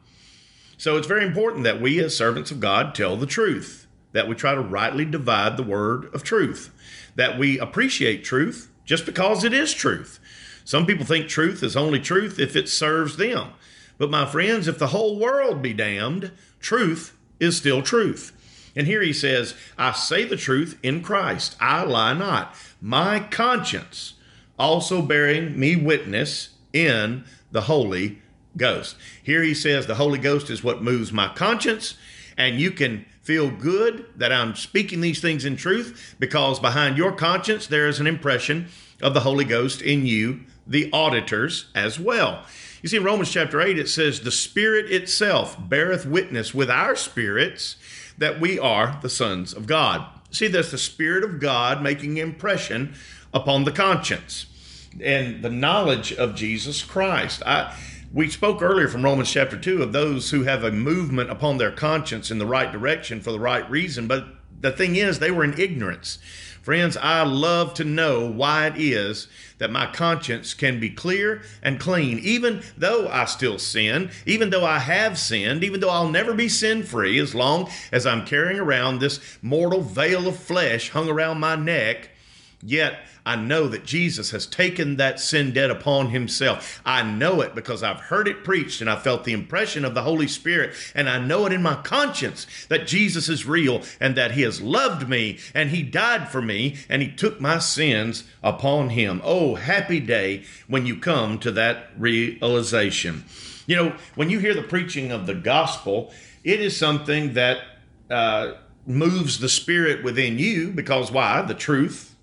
So 0.77 0.97
it's 0.97 1.07
very 1.07 1.25
important 1.25 1.63
that 1.63 1.81
we, 1.81 2.03
as 2.03 2.15
servants 2.15 2.51
of 2.51 2.59
God, 2.59 2.93
tell 2.93 3.15
the 3.15 3.25
truth, 3.25 3.87
that 4.11 4.27
we 4.27 4.35
try 4.35 4.53
to 4.53 4.61
rightly 4.61 5.05
divide 5.05 5.55
the 5.55 5.63
word 5.63 6.13
of 6.13 6.23
truth, 6.23 6.73
that 7.15 7.39
we 7.39 7.57
appreciate 7.57 8.25
truth 8.25 8.69
just 8.83 9.05
because 9.05 9.45
it 9.45 9.53
is 9.53 9.73
truth. 9.73 10.19
Some 10.65 10.85
people 10.85 11.05
think 11.05 11.29
truth 11.29 11.63
is 11.63 11.77
only 11.77 12.01
truth 12.01 12.37
if 12.37 12.57
it 12.57 12.67
serves 12.67 13.15
them. 13.15 13.51
But 13.97 14.11
my 14.11 14.25
friends, 14.25 14.67
if 14.67 14.77
the 14.77 14.87
whole 14.87 15.17
world 15.17 15.61
be 15.61 15.73
damned, 15.73 16.31
truth 16.59 17.17
is 17.39 17.57
still 17.57 17.81
truth. 17.81 18.31
And 18.75 18.87
here 18.87 19.01
he 19.01 19.13
says, 19.13 19.55
I 19.77 19.93
say 19.93 20.25
the 20.25 20.35
truth 20.35 20.77
in 20.83 21.01
Christ, 21.01 21.55
I 21.59 21.83
lie 21.83 22.13
not. 22.13 22.55
My 22.81 23.19
conscience 23.19 24.15
also 24.59 25.01
bearing 25.01 25.57
me 25.57 25.75
witness 25.75 26.49
in 26.73 27.23
the 27.51 27.61
Holy 27.61 28.21
Ghost. 28.57 28.97
Here 29.23 29.43
he 29.43 29.53
says 29.53 29.85
the 29.85 29.95
Holy 29.95 30.19
Ghost 30.19 30.49
is 30.49 30.63
what 30.63 30.81
moves 30.81 31.11
my 31.11 31.29
conscience, 31.33 31.95
and 32.37 32.59
you 32.59 32.71
can 32.71 33.05
feel 33.21 33.49
good 33.49 34.05
that 34.15 34.31
I'm 34.31 34.55
speaking 34.55 35.01
these 35.01 35.21
things 35.21 35.45
in 35.45 35.55
truth 35.55 36.15
because 36.19 36.59
behind 36.59 36.97
your 36.97 37.11
conscience 37.11 37.65
there 37.65 37.87
is 37.87 37.99
an 37.99 38.07
impression 38.07 38.67
of 39.01 39.13
the 39.13 39.21
Holy 39.21 39.45
Ghost 39.45 39.81
in 39.81 40.05
you, 40.05 40.41
the 40.67 40.89
auditors, 40.93 41.65
as 41.73 41.99
well. 41.99 42.45
You 42.85 42.89
see, 42.89 42.97
in 42.97 43.03
Romans 43.03 43.31
chapter 43.31 43.59
8, 43.59 43.79
it 43.79 43.89
says, 43.89 44.19
The 44.19 44.31
Spirit 44.31 44.91
itself 44.91 45.57
beareth 45.59 46.05
witness 46.05 46.53
with 46.53 46.69
our 46.69 46.95
spirits 46.95 47.77
that 48.19 48.39
we 48.39 48.59
are 48.59 48.99
the 49.01 49.09
sons 49.09 49.53
of 49.53 49.65
God. 49.65 50.05
See, 50.29 50.49
that's 50.49 50.69
the 50.69 50.77
Spirit 50.77 51.23
of 51.23 51.39
God 51.39 51.81
making 51.81 52.17
impression 52.17 52.93
upon 53.33 53.63
the 53.63 53.71
conscience 53.71 54.45
and 55.01 55.41
the 55.41 55.49
knowledge 55.49 56.13
of 56.13 56.35
Jesus 56.35 56.83
Christ. 56.83 57.41
I, 57.43 57.75
we 58.13 58.29
spoke 58.29 58.61
earlier 58.61 58.87
from 58.87 59.03
Romans 59.03 59.31
chapter 59.31 59.57
2 59.57 59.81
of 59.81 59.91
those 59.91 60.29
who 60.29 60.43
have 60.43 60.63
a 60.63 60.71
movement 60.71 61.31
upon 61.31 61.57
their 61.57 61.71
conscience 61.71 62.29
in 62.29 62.37
the 62.37 62.45
right 62.45 62.71
direction 62.71 63.19
for 63.19 63.31
the 63.31 63.39
right 63.39 63.67
reason, 63.67 64.05
but 64.05 64.27
the 64.61 64.71
thing 64.71 64.95
is, 64.95 65.17
they 65.17 65.31
were 65.31 65.43
in 65.43 65.59
ignorance. 65.59 66.19
Friends, 66.65 66.97
I 66.97 67.21
love 67.21 67.75
to 67.75 67.83
know 67.83 68.25
why 68.25 68.65
it 68.65 68.73
is 68.75 69.27
that 69.59 69.69
my 69.69 69.85
conscience 69.85 70.55
can 70.55 70.79
be 70.79 70.89
clear 70.89 71.43
and 71.61 71.79
clean, 71.79 72.17
even 72.17 72.63
though 72.75 73.07
I 73.07 73.25
still 73.25 73.59
sin, 73.59 74.09
even 74.25 74.49
though 74.49 74.65
I 74.65 74.79
have 74.79 75.19
sinned, 75.19 75.63
even 75.63 75.79
though 75.79 75.91
I'll 75.91 76.09
never 76.09 76.33
be 76.33 76.49
sin 76.49 76.81
free 76.81 77.19
as 77.19 77.35
long 77.35 77.69
as 77.91 78.07
I'm 78.07 78.25
carrying 78.25 78.59
around 78.59 78.97
this 78.97 79.37
mortal 79.43 79.81
veil 79.81 80.27
of 80.27 80.37
flesh 80.37 80.89
hung 80.89 81.07
around 81.07 81.39
my 81.39 81.55
neck. 81.55 82.09
Yet 82.67 82.97
I 83.27 83.35
know 83.35 83.67
that 83.67 83.85
Jesus 83.85 84.31
has 84.31 84.47
taken 84.47 84.97
that 84.97 85.19
sin 85.19 85.51
debt 85.51 85.69
upon 85.69 86.09
himself. 86.09 86.81
I 86.83 87.03
know 87.03 87.41
it 87.41 87.53
because 87.53 87.83
I've 87.83 87.99
heard 87.99 88.27
it 88.27 88.43
preached 88.43 88.81
and 88.81 88.89
I 88.89 88.95
felt 88.95 89.23
the 89.23 89.33
impression 89.33 89.85
of 89.85 89.93
the 89.93 90.01
Holy 90.01 90.27
Spirit. 90.27 90.73
And 90.95 91.07
I 91.07 91.19
know 91.19 91.45
it 91.45 91.53
in 91.53 91.61
my 91.61 91.75
conscience 91.75 92.47
that 92.69 92.87
Jesus 92.87 93.29
is 93.29 93.45
real 93.45 93.83
and 93.99 94.15
that 94.15 94.31
he 94.31 94.41
has 94.41 94.61
loved 94.61 95.07
me 95.07 95.37
and 95.53 95.69
he 95.69 95.83
died 95.83 96.29
for 96.29 96.41
me 96.41 96.77
and 96.89 97.03
he 97.03 97.11
took 97.11 97.39
my 97.39 97.59
sins 97.59 98.23
upon 98.41 98.89
him. 98.89 99.21
Oh, 99.23 99.53
happy 99.53 99.99
day 99.99 100.43
when 100.67 100.87
you 100.87 100.97
come 100.97 101.37
to 101.39 101.51
that 101.51 101.89
realization. 101.99 103.25
You 103.67 103.75
know, 103.75 103.95
when 104.15 104.31
you 104.31 104.39
hear 104.39 104.55
the 104.55 104.63
preaching 104.63 105.11
of 105.11 105.27
the 105.27 105.35
gospel, 105.35 106.11
it 106.43 106.59
is 106.59 106.75
something 106.75 107.33
that 107.33 107.59
uh, 108.09 108.53
moves 108.87 109.39
the 109.39 109.49
spirit 109.49 110.03
within 110.03 110.39
you 110.39 110.71
because 110.71 111.11
why? 111.11 111.43
The 111.43 111.53
truth 111.53 112.14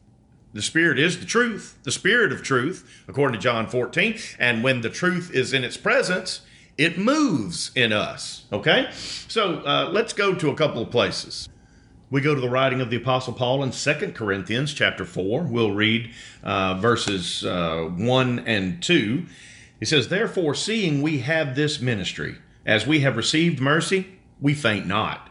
the 0.52 0.62
Spirit 0.62 0.98
is 0.98 1.18
the 1.18 1.26
truth, 1.26 1.78
the 1.82 1.90
Spirit 1.90 2.32
of 2.32 2.42
truth, 2.42 3.04
according 3.08 3.40
to 3.40 3.42
John 3.42 3.66
14. 3.66 4.18
And 4.38 4.62
when 4.62 4.82
the 4.82 4.90
truth 4.90 5.30
is 5.32 5.52
in 5.52 5.64
its 5.64 5.76
presence, 5.76 6.42
it 6.76 6.98
moves 6.98 7.70
in 7.74 7.92
us. 7.92 8.44
Okay? 8.52 8.88
So 8.92 9.60
uh, 9.60 9.90
let's 9.92 10.12
go 10.12 10.34
to 10.34 10.50
a 10.50 10.54
couple 10.54 10.82
of 10.82 10.90
places. 10.90 11.48
We 12.10 12.20
go 12.20 12.34
to 12.34 12.40
the 12.40 12.50
writing 12.50 12.82
of 12.82 12.90
the 12.90 12.96
Apostle 12.96 13.32
Paul 13.32 13.62
in 13.62 13.70
2 13.70 14.12
Corinthians 14.12 14.74
chapter 14.74 15.06
4. 15.06 15.44
We'll 15.44 15.72
read 15.72 16.10
uh, 16.42 16.74
verses 16.74 17.42
uh, 17.44 17.88
1 17.96 18.38
and 18.40 18.82
2. 18.82 19.24
He 19.80 19.86
says, 19.86 20.08
Therefore, 20.08 20.54
seeing 20.54 21.00
we 21.00 21.20
have 21.20 21.56
this 21.56 21.80
ministry, 21.80 22.36
as 22.66 22.86
we 22.86 23.00
have 23.00 23.16
received 23.16 23.60
mercy, 23.60 24.18
we 24.42 24.52
faint 24.52 24.86
not, 24.86 25.30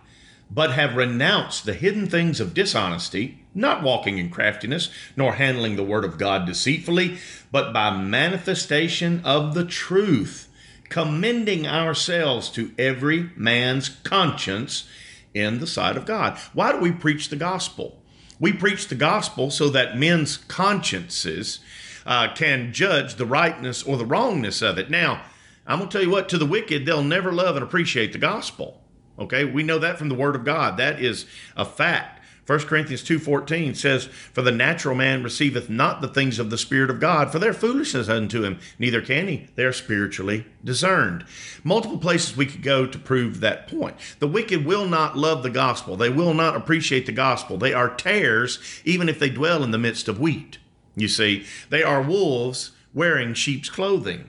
but 0.53 0.73
have 0.73 0.95
renounced 0.95 1.65
the 1.65 1.73
hidden 1.73 2.07
things 2.07 2.39
of 2.39 2.53
dishonesty 2.53 3.41
not 3.53 3.83
walking 3.83 4.17
in 4.17 4.29
craftiness, 4.29 4.89
nor 5.15 5.33
handling 5.33 5.75
the 5.75 5.83
word 5.83 6.05
of 6.05 6.17
God 6.17 6.45
deceitfully, 6.45 7.17
but 7.51 7.73
by 7.73 7.95
manifestation 7.95 9.21
of 9.25 9.53
the 9.53 9.65
truth, 9.65 10.49
commending 10.89 11.67
ourselves 11.67 12.49
to 12.49 12.71
every 12.77 13.29
man's 13.35 13.89
conscience 13.89 14.87
in 15.33 15.59
the 15.59 15.67
sight 15.67 15.97
of 15.97 16.05
God. 16.05 16.37
Why 16.53 16.71
do 16.71 16.79
we 16.79 16.91
preach 16.91 17.29
the 17.29 17.35
gospel? 17.35 18.01
We 18.39 18.53
preach 18.53 18.87
the 18.87 18.95
gospel 18.95 19.51
so 19.51 19.69
that 19.69 19.97
men's 19.97 20.37
consciences 20.37 21.59
uh, 22.05 22.33
can 22.33 22.73
judge 22.73 23.15
the 23.15 23.25
rightness 23.25 23.83
or 23.83 23.97
the 23.97 24.05
wrongness 24.05 24.61
of 24.61 24.77
it. 24.77 24.89
Now, 24.89 25.23
I'm 25.67 25.77
going 25.77 25.89
to 25.89 25.97
tell 25.97 26.05
you 26.05 26.11
what, 26.11 26.27
to 26.29 26.37
the 26.37 26.45
wicked, 26.45 26.85
they'll 26.85 27.03
never 27.03 27.31
love 27.31 27.55
and 27.55 27.63
appreciate 27.63 28.13
the 28.13 28.17
gospel. 28.17 28.80
Okay, 29.19 29.45
we 29.45 29.63
know 29.63 29.79
that 29.79 29.97
from 29.97 30.09
the 30.09 30.15
Word 30.15 30.35
of 30.35 30.45
God. 30.45 30.77
That 30.77 30.99
is 30.99 31.25
a 31.55 31.65
fact. 31.65 32.19
1 32.47 32.67
Corinthians 32.67 33.03
2:14 33.03 33.75
says, 33.75 34.09
"For 34.33 34.41
the 34.41 34.51
natural 34.51 34.95
man 34.95 35.21
receiveth 35.21 35.69
not 35.69 36.01
the 36.01 36.07
things 36.07 36.39
of 36.39 36.49
the 36.49 36.57
spirit 36.57 36.89
of 36.89 36.99
God, 36.99 37.31
for 37.31 37.39
their 37.39 37.53
foolishness 37.53 38.09
unto 38.09 38.43
him, 38.43 38.57
neither 38.79 38.99
can 38.99 39.27
he. 39.27 39.47
They 39.55 39.63
are 39.63 39.71
spiritually 39.71 40.45
discerned." 40.65 41.23
Multiple 41.63 41.99
places 41.99 42.35
we 42.35 42.47
could 42.47 42.63
go 42.63 42.87
to 42.87 42.97
prove 42.97 43.39
that 43.39 43.67
point. 43.67 43.95
The 44.19 44.27
wicked 44.27 44.65
will 44.65 44.87
not 44.87 45.17
love 45.17 45.43
the 45.43 45.49
gospel. 45.51 45.95
They 45.95 46.09
will 46.09 46.33
not 46.33 46.55
appreciate 46.55 47.05
the 47.05 47.11
gospel. 47.11 47.57
They 47.57 47.73
are 47.73 47.89
tares 47.89 48.59
even 48.83 49.07
if 49.07 49.19
they 49.19 49.29
dwell 49.29 49.63
in 49.63 49.71
the 49.71 49.77
midst 49.77 50.07
of 50.07 50.19
wheat. 50.19 50.57
You 50.95 51.07
see, 51.07 51.45
they 51.69 51.83
are 51.83 52.01
wolves 52.01 52.71
wearing 52.93 53.33
sheep's 53.33 53.69
clothing. 53.69 54.25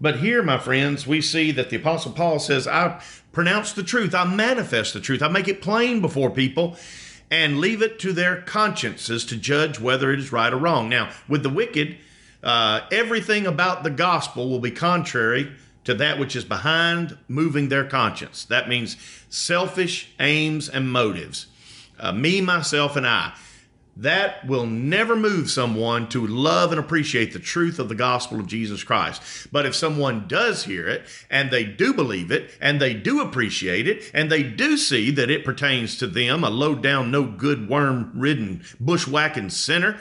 But 0.00 0.18
here, 0.18 0.42
my 0.42 0.58
friends, 0.58 1.06
we 1.06 1.22
see 1.22 1.50
that 1.52 1.70
the 1.70 1.76
Apostle 1.76 2.12
Paul 2.12 2.38
says, 2.38 2.68
I 2.68 3.00
pronounce 3.36 3.74
the 3.74 3.82
truth, 3.82 4.14
I 4.14 4.24
manifest 4.24 4.94
the 4.94 5.00
truth, 5.00 5.20
I 5.20 5.28
make 5.28 5.46
it 5.46 5.60
plain 5.60 6.00
before 6.00 6.30
people 6.30 6.74
and 7.30 7.60
leave 7.60 7.82
it 7.82 7.98
to 7.98 8.14
their 8.14 8.40
consciences 8.40 9.26
to 9.26 9.36
judge 9.36 9.78
whether 9.78 10.10
it 10.10 10.18
is 10.18 10.32
right 10.32 10.50
or 10.50 10.56
wrong. 10.56 10.88
Now, 10.88 11.10
with 11.28 11.42
the 11.42 11.50
wicked, 11.50 11.98
uh, 12.42 12.80
everything 12.90 13.46
about 13.46 13.82
the 13.82 13.90
gospel 13.90 14.48
will 14.48 14.58
be 14.58 14.70
contrary 14.70 15.52
to 15.84 15.92
that 15.92 16.18
which 16.18 16.34
is 16.34 16.46
behind 16.46 17.18
moving 17.28 17.68
their 17.68 17.84
conscience. 17.84 18.46
That 18.46 18.70
means 18.70 18.96
selfish 19.28 20.14
aims 20.18 20.70
and 20.70 20.90
motives. 20.90 21.46
Uh, 22.00 22.12
me, 22.12 22.40
myself, 22.40 22.96
and 22.96 23.06
I. 23.06 23.34
That 23.98 24.46
will 24.46 24.66
never 24.66 25.16
move 25.16 25.50
someone 25.50 26.08
to 26.10 26.26
love 26.26 26.70
and 26.70 26.78
appreciate 26.78 27.32
the 27.32 27.38
truth 27.38 27.78
of 27.78 27.88
the 27.88 27.94
gospel 27.94 28.38
of 28.38 28.46
Jesus 28.46 28.84
Christ. 28.84 29.22
But 29.50 29.64
if 29.64 29.74
someone 29.74 30.28
does 30.28 30.64
hear 30.64 30.86
it 30.86 31.06
and 31.30 31.50
they 31.50 31.64
do 31.64 31.94
believe 31.94 32.30
it 32.30 32.50
and 32.60 32.78
they 32.78 32.92
do 32.92 33.22
appreciate 33.22 33.88
it 33.88 34.10
and 34.12 34.30
they 34.30 34.42
do 34.42 34.76
see 34.76 35.10
that 35.12 35.30
it 35.30 35.46
pertains 35.46 35.96
to 35.98 36.06
them, 36.06 36.44
a 36.44 36.50
low 36.50 36.74
down, 36.74 37.10
no 37.10 37.24
good, 37.24 37.70
worm 37.70 38.12
ridden, 38.14 38.62
bushwhacking 38.78 39.48
sinner, 39.48 39.98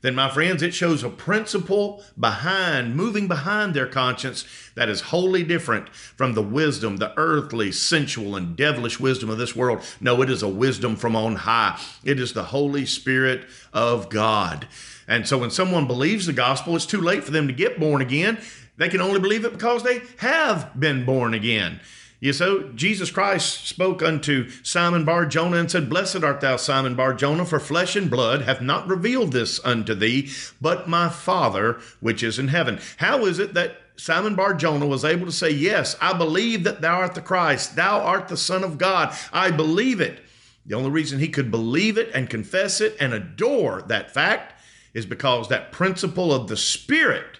then, 0.00 0.14
my 0.14 0.30
friends, 0.30 0.62
it 0.62 0.74
shows 0.74 1.02
a 1.02 1.08
principle 1.08 2.04
behind, 2.18 2.94
moving 2.94 3.26
behind 3.26 3.74
their 3.74 3.86
conscience 3.86 4.44
that 4.76 4.88
is 4.88 5.00
wholly 5.00 5.42
different 5.42 5.88
from 5.88 6.34
the 6.34 6.42
wisdom, 6.42 6.98
the 6.98 7.12
earthly, 7.16 7.72
sensual, 7.72 8.36
and 8.36 8.56
devilish 8.56 9.00
wisdom 9.00 9.28
of 9.28 9.38
this 9.38 9.56
world. 9.56 9.82
No, 10.00 10.22
it 10.22 10.30
is 10.30 10.42
a 10.42 10.48
wisdom 10.48 10.94
from 10.94 11.16
on 11.16 11.34
high. 11.34 11.80
It 12.04 12.20
is 12.20 12.32
the 12.32 12.44
Holy 12.44 12.86
Spirit 12.86 13.46
of 13.72 14.08
God. 14.08 14.68
And 15.08 15.26
so, 15.26 15.38
when 15.38 15.50
someone 15.50 15.88
believes 15.88 16.26
the 16.26 16.32
gospel, 16.32 16.76
it's 16.76 16.86
too 16.86 17.00
late 17.00 17.24
for 17.24 17.32
them 17.32 17.48
to 17.48 17.52
get 17.52 17.80
born 17.80 18.00
again. 18.00 18.38
They 18.76 18.88
can 18.88 19.00
only 19.00 19.18
believe 19.18 19.44
it 19.44 19.52
because 19.52 19.82
they 19.82 20.02
have 20.18 20.78
been 20.78 21.04
born 21.04 21.34
again. 21.34 21.80
You 22.20 22.32
so 22.32 22.70
Jesus 22.70 23.12
Christ 23.12 23.68
spoke 23.68 24.02
unto 24.02 24.50
Simon 24.64 25.04
Bar 25.04 25.26
Jonah 25.26 25.58
and 25.58 25.70
said, 25.70 25.88
Blessed 25.88 26.24
art 26.24 26.40
thou, 26.40 26.56
Simon 26.56 26.96
Bar 26.96 27.14
Jonah, 27.14 27.44
for 27.44 27.60
flesh 27.60 27.94
and 27.94 28.10
blood 28.10 28.42
hath 28.42 28.60
not 28.60 28.88
revealed 28.88 29.32
this 29.32 29.60
unto 29.64 29.94
thee, 29.94 30.30
but 30.60 30.88
my 30.88 31.08
Father 31.08 31.78
which 32.00 32.24
is 32.24 32.38
in 32.38 32.48
heaven. 32.48 32.80
How 32.96 33.24
is 33.24 33.38
it 33.38 33.54
that 33.54 33.76
Simon 33.96 34.34
Bar 34.34 34.54
Jonah 34.54 34.86
was 34.86 35.04
able 35.04 35.26
to 35.26 35.32
say, 35.32 35.50
Yes, 35.50 35.96
I 36.00 36.12
believe 36.12 36.64
that 36.64 36.80
thou 36.80 36.98
art 36.98 37.14
the 37.14 37.20
Christ, 37.20 37.76
thou 37.76 38.00
art 38.00 38.26
the 38.26 38.36
Son 38.36 38.64
of 38.64 38.78
God. 38.78 39.14
I 39.32 39.52
believe 39.52 40.00
it. 40.00 40.20
The 40.66 40.74
only 40.74 40.90
reason 40.90 41.20
he 41.20 41.28
could 41.28 41.52
believe 41.52 41.96
it 41.96 42.10
and 42.12 42.28
confess 42.28 42.80
it 42.80 42.96
and 42.98 43.14
adore 43.14 43.82
that 43.82 44.12
fact 44.12 44.60
is 44.92 45.06
because 45.06 45.48
that 45.48 45.70
principle 45.70 46.32
of 46.32 46.48
the 46.48 46.56
Spirit 46.56 47.38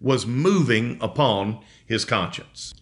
was 0.00 0.26
moving 0.26 0.96
upon 1.00 1.60
his 1.86 2.04
conscience. 2.04 2.72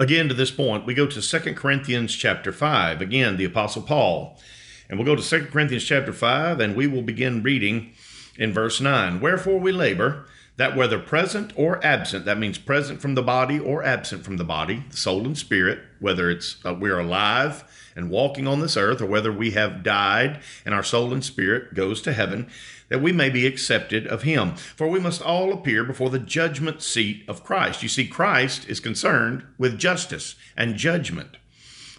Again, 0.00 0.28
to 0.28 0.34
this 0.34 0.50
point, 0.50 0.86
we 0.86 0.94
go 0.94 1.06
to 1.06 1.20
2 1.20 1.52
Corinthians 1.52 2.16
chapter 2.16 2.52
5. 2.52 3.02
Again, 3.02 3.36
the 3.36 3.44
Apostle 3.44 3.82
Paul. 3.82 4.40
And 4.88 4.98
we'll 4.98 5.04
go 5.04 5.14
to 5.14 5.22
2 5.22 5.50
Corinthians 5.52 5.84
chapter 5.84 6.14
5, 6.14 6.58
and 6.58 6.74
we 6.74 6.86
will 6.86 7.02
begin 7.02 7.42
reading 7.42 7.92
in 8.38 8.50
verse 8.50 8.80
9. 8.80 9.20
Wherefore 9.20 9.60
we 9.60 9.72
labor, 9.72 10.24
that 10.60 10.76
whether 10.76 10.98
present 10.98 11.54
or 11.56 11.82
absent, 11.82 12.26
that 12.26 12.36
means 12.36 12.58
present 12.58 13.00
from 13.00 13.14
the 13.14 13.22
body 13.22 13.58
or 13.58 13.82
absent 13.82 14.22
from 14.22 14.36
the 14.36 14.44
body, 14.44 14.84
the 14.90 14.96
soul 14.98 15.24
and 15.24 15.38
spirit, 15.38 15.78
whether 16.00 16.28
it's 16.28 16.62
uh, 16.66 16.74
we're 16.74 16.98
alive 16.98 17.64
and 17.96 18.10
walking 18.10 18.46
on 18.46 18.60
this 18.60 18.76
earth, 18.76 19.00
or 19.00 19.06
whether 19.06 19.32
we 19.32 19.52
have 19.52 19.82
died 19.82 20.38
and 20.66 20.74
our 20.74 20.82
soul 20.82 21.14
and 21.14 21.24
spirit 21.24 21.72
goes 21.72 22.02
to 22.02 22.12
heaven, 22.12 22.46
that 22.90 23.00
we 23.00 23.10
may 23.10 23.30
be 23.30 23.46
accepted 23.46 24.06
of 24.06 24.24
him. 24.24 24.54
For 24.54 24.86
we 24.86 25.00
must 25.00 25.22
all 25.22 25.50
appear 25.50 25.82
before 25.82 26.10
the 26.10 26.18
judgment 26.18 26.82
seat 26.82 27.24
of 27.26 27.42
Christ. 27.42 27.82
You 27.82 27.88
see, 27.88 28.06
Christ 28.06 28.68
is 28.68 28.80
concerned 28.80 29.46
with 29.56 29.78
justice 29.78 30.34
and 30.58 30.76
judgment. 30.76 31.38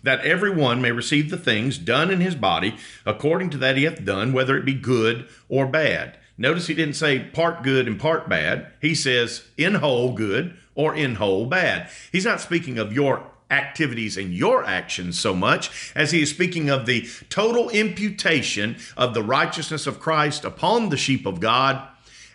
That 0.03 0.23
every 0.23 0.51
one 0.51 0.83
may 0.83 0.91
receive 0.91 1.31
the 1.31 1.37
things 1.37 1.79
done 1.79 2.11
in 2.11 2.21
his 2.21 2.35
body 2.35 2.75
according 3.07 3.49
to 3.49 3.57
that 3.57 3.75
he 3.75 3.85
hath 3.85 4.05
done, 4.05 4.33
whether 4.33 4.55
it 4.55 4.65
be 4.65 4.75
good 4.75 5.27
or 5.49 5.65
bad. 5.65 6.19
Notice 6.41 6.65
he 6.65 6.73
didn't 6.73 6.95
say 6.95 7.19
part 7.19 7.61
good 7.61 7.87
and 7.87 7.99
part 7.99 8.27
bad. 8.27 8.65
He 8.81 8.95
says 8.95 9.43
in 9.57 9.75
whole 9.75 10.13
good 10.13 10.57
or 10.73 10.95
in 10.95 11.15
whole 11.15 11.45
bad. 11.45 11.87
He's 12.11 12.25
not 12.25 12.41
speaking 12.41 12.79
of 12.79 12.91
your 12.91 13.29
activities 13.51 14.17
and 14.17 14.33
your 14.33 14.63
actions 14.63 15.19
so 15.19 15.35
much 15.35 15.91
as 15.93 16.09
he 16.11 16.23
is 16.23 16.31
speaking 16.31 16.67
of 16.67 16.87
the 16.87 17.07
total 17.29 17.69
imputation 17.69 18.77
of 18.97 19.13
the 19.13 19.21
righteousness 19.21 19.85
of 19.85 19.99
Christ 19.99 20.43
upon 20.43 20.89
the 20.89 20.97
sheep 20.97 21.27
of 21.27 21.39
God 21.39 21.87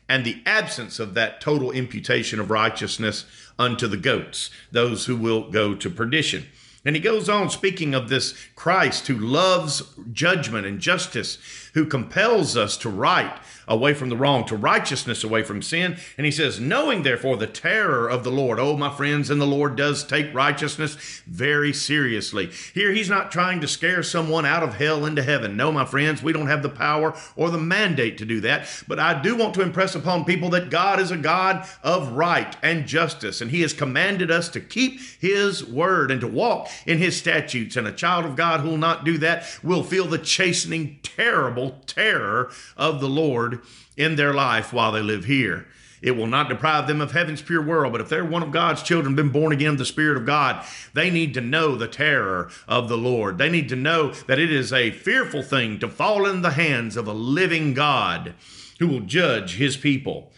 and 0.09 0.25
the 0.25 0.41
absence 0.47 1.01
of 1.01 1.15
that 1.15 1.41
total 1.41 1.73
imputation 1.73 2.39
of 2.39 2.49
righteousness 2.49 3.25
unto 3.59 3.89
the 3.89 3.97
goats, 3.97 4.51
those 4.71 5.07
who 5.07 5.17
will 5.17 5.51
go 5.51 5.75
to 5.75 5.91
perdition. 5.91 6.47
And 6.87 6.95
he 6.95 7.03
goes 7.03 7.29
on 7.29 7.51
speaking 7.51 7.97
of 7.97 8.09
this 8.09 8.37
Christ 8.55 9.09
who 9.09 9.19
loves 9.19 9.83
judgment 10.13 10.67
and 10.67 10.79
justice, 10.79 11.39
who 11.77 11.85
compels 11.85 12.57
us 12.57 12.75
to 12.79 12.89
right 12.89 13.39
away 13.69 13.93
from 13.93 14.09
the 14.09 14.17
wrong, 14.17 14.47
to 14.47 14.57
righteousness 14.57 15.23
away 15.23 15.43
from 15.43 15.61
sin. 15.61 15.97
And 16.17 16.25
he 16.25 16.31
says, 16.31 16.59
knowing 16.59 17.03
therefore 17.03 17.37
the 17.37 17.47
terror 17.47 18.09
of 18.09 18.25
the 18.25 18.31
Lord. 18.31 18.59
Oh, 18.59 18.79
my 18.79 18.95
friends, 18.95 19.29
and 19.29 19.41
the 19.41 19.47
Lord 19.47 19.77
does 19.77 20.03
take 20.03 20.33
righteousness 20.33 20.95
very 21.27 21.75
seriously. 21.75 22.51
Here, 22.73 22.93
he's 22.93 23.11
not 23.11 23.31
trying 23.31 23.61
to 23.61 23.69
scare 23.69 24.03
someone 24.03 24.47
out 24.47 24.63
of 24.63 24.77
hell 24.77 25.05
into 25.05 25.23
heaven. 25.23 25.57
No, 25.57 25.71
my 25.71 25.85
friends, 25.85 26.23
we 26.23 26.33
don't 26.33 26.47
have 26.47 26.63
the 26.63 26.71
power 26.71 27.15
or 27.35 27.51
the 27.51 27.59
mandate 27.59 28.17
to 28.19 28.25
do 28.25 28.41
that. 28.41 28.69
But 28.89 28.99
I 28.99 29.21
do 29.21 29.37
want 29.37 29.53
to 29.55 29.63
impress 29.63 29.95
upon 29.95 30.25
people 30.25 30.49
that 30.51 30.71
God 30.71 30.99
is 30.99 31.11
a 31.11 31.17
God 31.17 31.69
of 31.83 32.13
right 32.13 32.57
and 32.63 32.87
justice, 32.87 33.43
and 33.43 33.51
he 33.51 33.61
has 33.61 33.75
commanded 33.75 34.31
us 34.31 34.49
to 34.51 34.61
keep 34.61 34.99
his 35.21 35.63
word 35.63 36.11
and 36.11 36.23
to 36.23 36.29
walk 36.29 36.69
in 36.87 36.97
his 36.97 37.17
statutes. 37.17 37.77
And 37.77 37.87
a 37.87 37.93
child 37.93 38.25
of 38.25 38.37
God 38.37 38.61
who 38.61 38.71
will 38.71 38.79
not 38.79 39.05
do 39.05 39.19
that 39.19 39.59
will 39.63 39.83
feel 39.83 40.07
the 40.07 40.19
chastening, 40.19 41.01
terrible 41.03 41.66
terror 41.87 42.51
of 42.77 43.01
the 43.01 43.09
Lord 43.09 43.61
in 43.97 44.17
their 44.17 44.35
life 44.35 44.73
while 44.73 44.93
they 44.93 45.03
live 45.03 45.25
here. 45.25 45.67
It 46.03 46.17
will 46.17 46.27
not 46.27 46.49
deprive 46.49 46.87
them 46.87 47.01
of 47.01 47.13
heaven's 47.13 47.43
pure 47.43 47.63
world, 47.63 47.93
but 47.93 48.01
if 48.01 48.09
they're 48.09 48.25
one 48.25 48.43
of 48.43 48.53
God's 48.53 48.83
children, 48.83 49.15
been 49.15 49.31
born 49.31 49.53
again 49.53 49.73
of 49.73 49.79
the 49.79 49.85
Spirit 49.85 50.17
of 50.17 50.27
God, 50.27 50.65
they 50.93 51.11
need 51.11 51.35
to 51.35 51.41
know 51.41 51.75
the 51.75 51.89
terror 51.89 52.51
of 52.69 52.89
the 52.89 52.99
Lord. 52.99 53.39
They 53.39 53.49
need 53.49 53.69
to 53.71 53.77
know 53.77 54.11
that 54.27 54.39
it 54.39 54.53
is 54.53 54.73
a 54.73 54.91
fearful 54.91 55.43
thing 55.43 55.79
to 55.81 55.89
fall 55.89 56.27
in 56.27 56.43
the 56.43 56.51
hands 56.51 56.97
of 56.97 57.09
a 57.09 57.13
living 57.13 57.75
God 57.75 58.35
who 58.79 58.87
will 58.89 59.01
judge 59.01 59.57
his 59.57 59.77
people. 59.77 60.31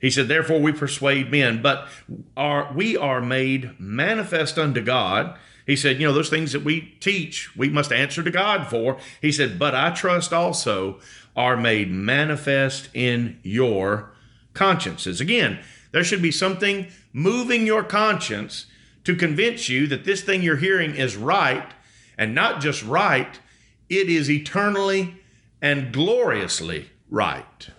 He 0.00 0.10
said, 0.10 0.28
Therefore 0.28 0.60
we 0.60 0.72
persuade 0.72 1.30
men, 1.30 1.62
but 1.62 1.88
are 2.36 2.70
we 2.74 2.96
are 2.96 3.20
made 3.20 3.80
manifest 3.80 4.58
unto 4.58 4.82
God. 4.82 5.36
He 5.66 5.76
said, 5.76 6.00
You 6.00 6.06
know, 6.06 6.14
those 6.14 6.30
things 6.30 6.52
that 6.52 6.64
we 6.64 6.96
teach, 7.00 7.54
we 7.56 7.68
must 7.68 7.92
answer 7.92 8.22
to 8.22 8.30
God 8.30 8.68
for. 8.68 8.98
He 9.20 9.32
said, 9.32 9.58
But 9.58 9.74
I 9.74 9.90
trust 9.90 10.32
also 10.32 11.00
are 11.34 11.56
made 11.56 11.90
manifest 11.90 12.88
in 12.94 13.38
your 13.42 14.12
consciences. 14.54 15.20
Again, 15.20 15.58
there 15.92 16.04
should 16.04 16.22
be 16.22 16.30
something 16.30 16.86
moving 17.12 17.66
your 17.66 17.82
conscience 17.82 18.66
to 19.04 19.14
convince 19.14 19.68
you 19.68 19.86
that 19.88 20.04
this 20.04 20.22
thing 20.22 20.42
you're 20.42 20.56
hearing 20.56 20.94
is 20.94 21.16
right, 21.16 21.72
and 22.16 22.34
not 22.34 22.60
just 22.60 22.82
right, 22.84 23.38
it 23.88 24.08
is 24.08 24.30
eternally 24.30 25.16
and 25.60 25.92
gloriously 25.92 26.90
right. 27.10 27.70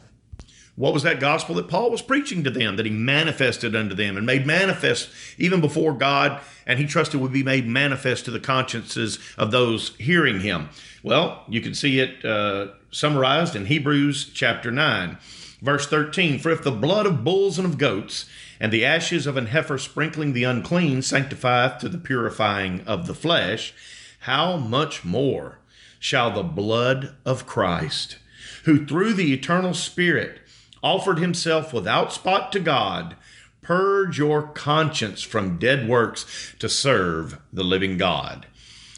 What 0.78 0.94
was 0.94 1.02
that 1.02 1.20
gospel 1.20 1.56
that 1.56 1.68
Paul 1.68 1.90
was 1.90 2.04
preaching 2.04 2.44
to 2.44 2.52
them, 2.52 2.76
that 2.76 2.86
he 2.86 2.92
manifested 2.92 3.76
unto 3.76 3.96
them 3.96 4.16
and 4.16 4.28
made 4.28 4.46
manifest 4.46 5.10
even 5.40 5.60
before 5.60 5.92
God, 5.92 6.40
and 6.68 6.78
he 6.78 6.86
trusted 6.86 7.20
would 7.20 7.34
be 7.34 7.42
made 7.42 7.68
manifest 7.68 8.26
to 8.26 8.32
the 8.32 8.40
consciences 8.40 9.18
of 9.40 9.50
those 9.50 9.96
hearing 9.98 10.42
him? 10.42 10.70
Well, 11.02 11.44
you 11.50 11.62
can 11.62 11.74
see 11.74 12.00
it 12.00 12.24
uh, 12.24 12.68
summarized 12.92 13.56
in 13.56 13.66
Hebrews 13.66 14.30
chapter 14.36 14.70
9, 14.70 15.18
verse 15.64 15.88
13. 15.88 16.38
For 16.38 16.52
if 16.52 16.64
the 16.64 16.70
blood 16.70 17.08
of 17.08 17.24
bulls 17.24 17.58
and 17.58 17.66
of 17.66 17.80
goats 17.80 18.30
and 18.60 18.72
the 18.72 18.86
ashes 18.86 19.26
of 19.26 19.36
an 19.36 19.48
heifer 19.48 19.80
sprinkling 19.80 20.34
the 20.34 20.44
unclean 20.44 21.02
sanctifieth 21.02 21.80
to 21.80 21.90
the 21.90 21.98
purifying 21.98 22.82
of 22.86 23.08
the 23.08 23.16
flesh, 23.16 23.74
how 24.20 24.58
much 24.58 25.04
more 25.04 25.58
shall 26.00 26.30
the 26.30 26.44
blood 26.44 27.16
of 27.26 27.48
Christ, 27.48 28.20
who 28.66 28.86
through 28.86 29.14
the 29.14 29.34
eternal 29.34 29.74
Spirit, 29.74 30.42
offered 30.84 31.20
himself 31.20 31.74
without 31.74 32.14
spot 32.14 32.52
to 32.52 32.60
God, 32.60 33.16
purge 33.62 34.18
your 34.18 34.44
conscience 34.44 35.22
from 35.22 35.58
dead 35.58 35.88
works 35.88 36.54
to 36.60 36.70
serve 36.70 37.40
the 37.52 37.64
living 37.64 37.98
God. 37.98 38.48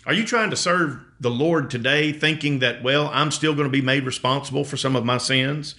Are 0.06 0.14
you 0.14 0.26
trying 0.26 0.50
to 0.50 0.56
serve 0.56 1.00
the 1.20 1.30
Lord 1.30 1.70
today 1.70 2.12
thinking 2.12 2.60
that, 2.60 2.84
well, 2.84 3.10
I'm 3.14 3.32
still 3.32 3.54
going 3.54 3.68
to 3.68 3.72
be 3.72 3.82
made 3.82 4.06
responsible 4.06 4.64
for 4.64 4.78
some 4.78 4.96
of 4.96 5.06
my 5.06 5.18
sins? 5.18 5.76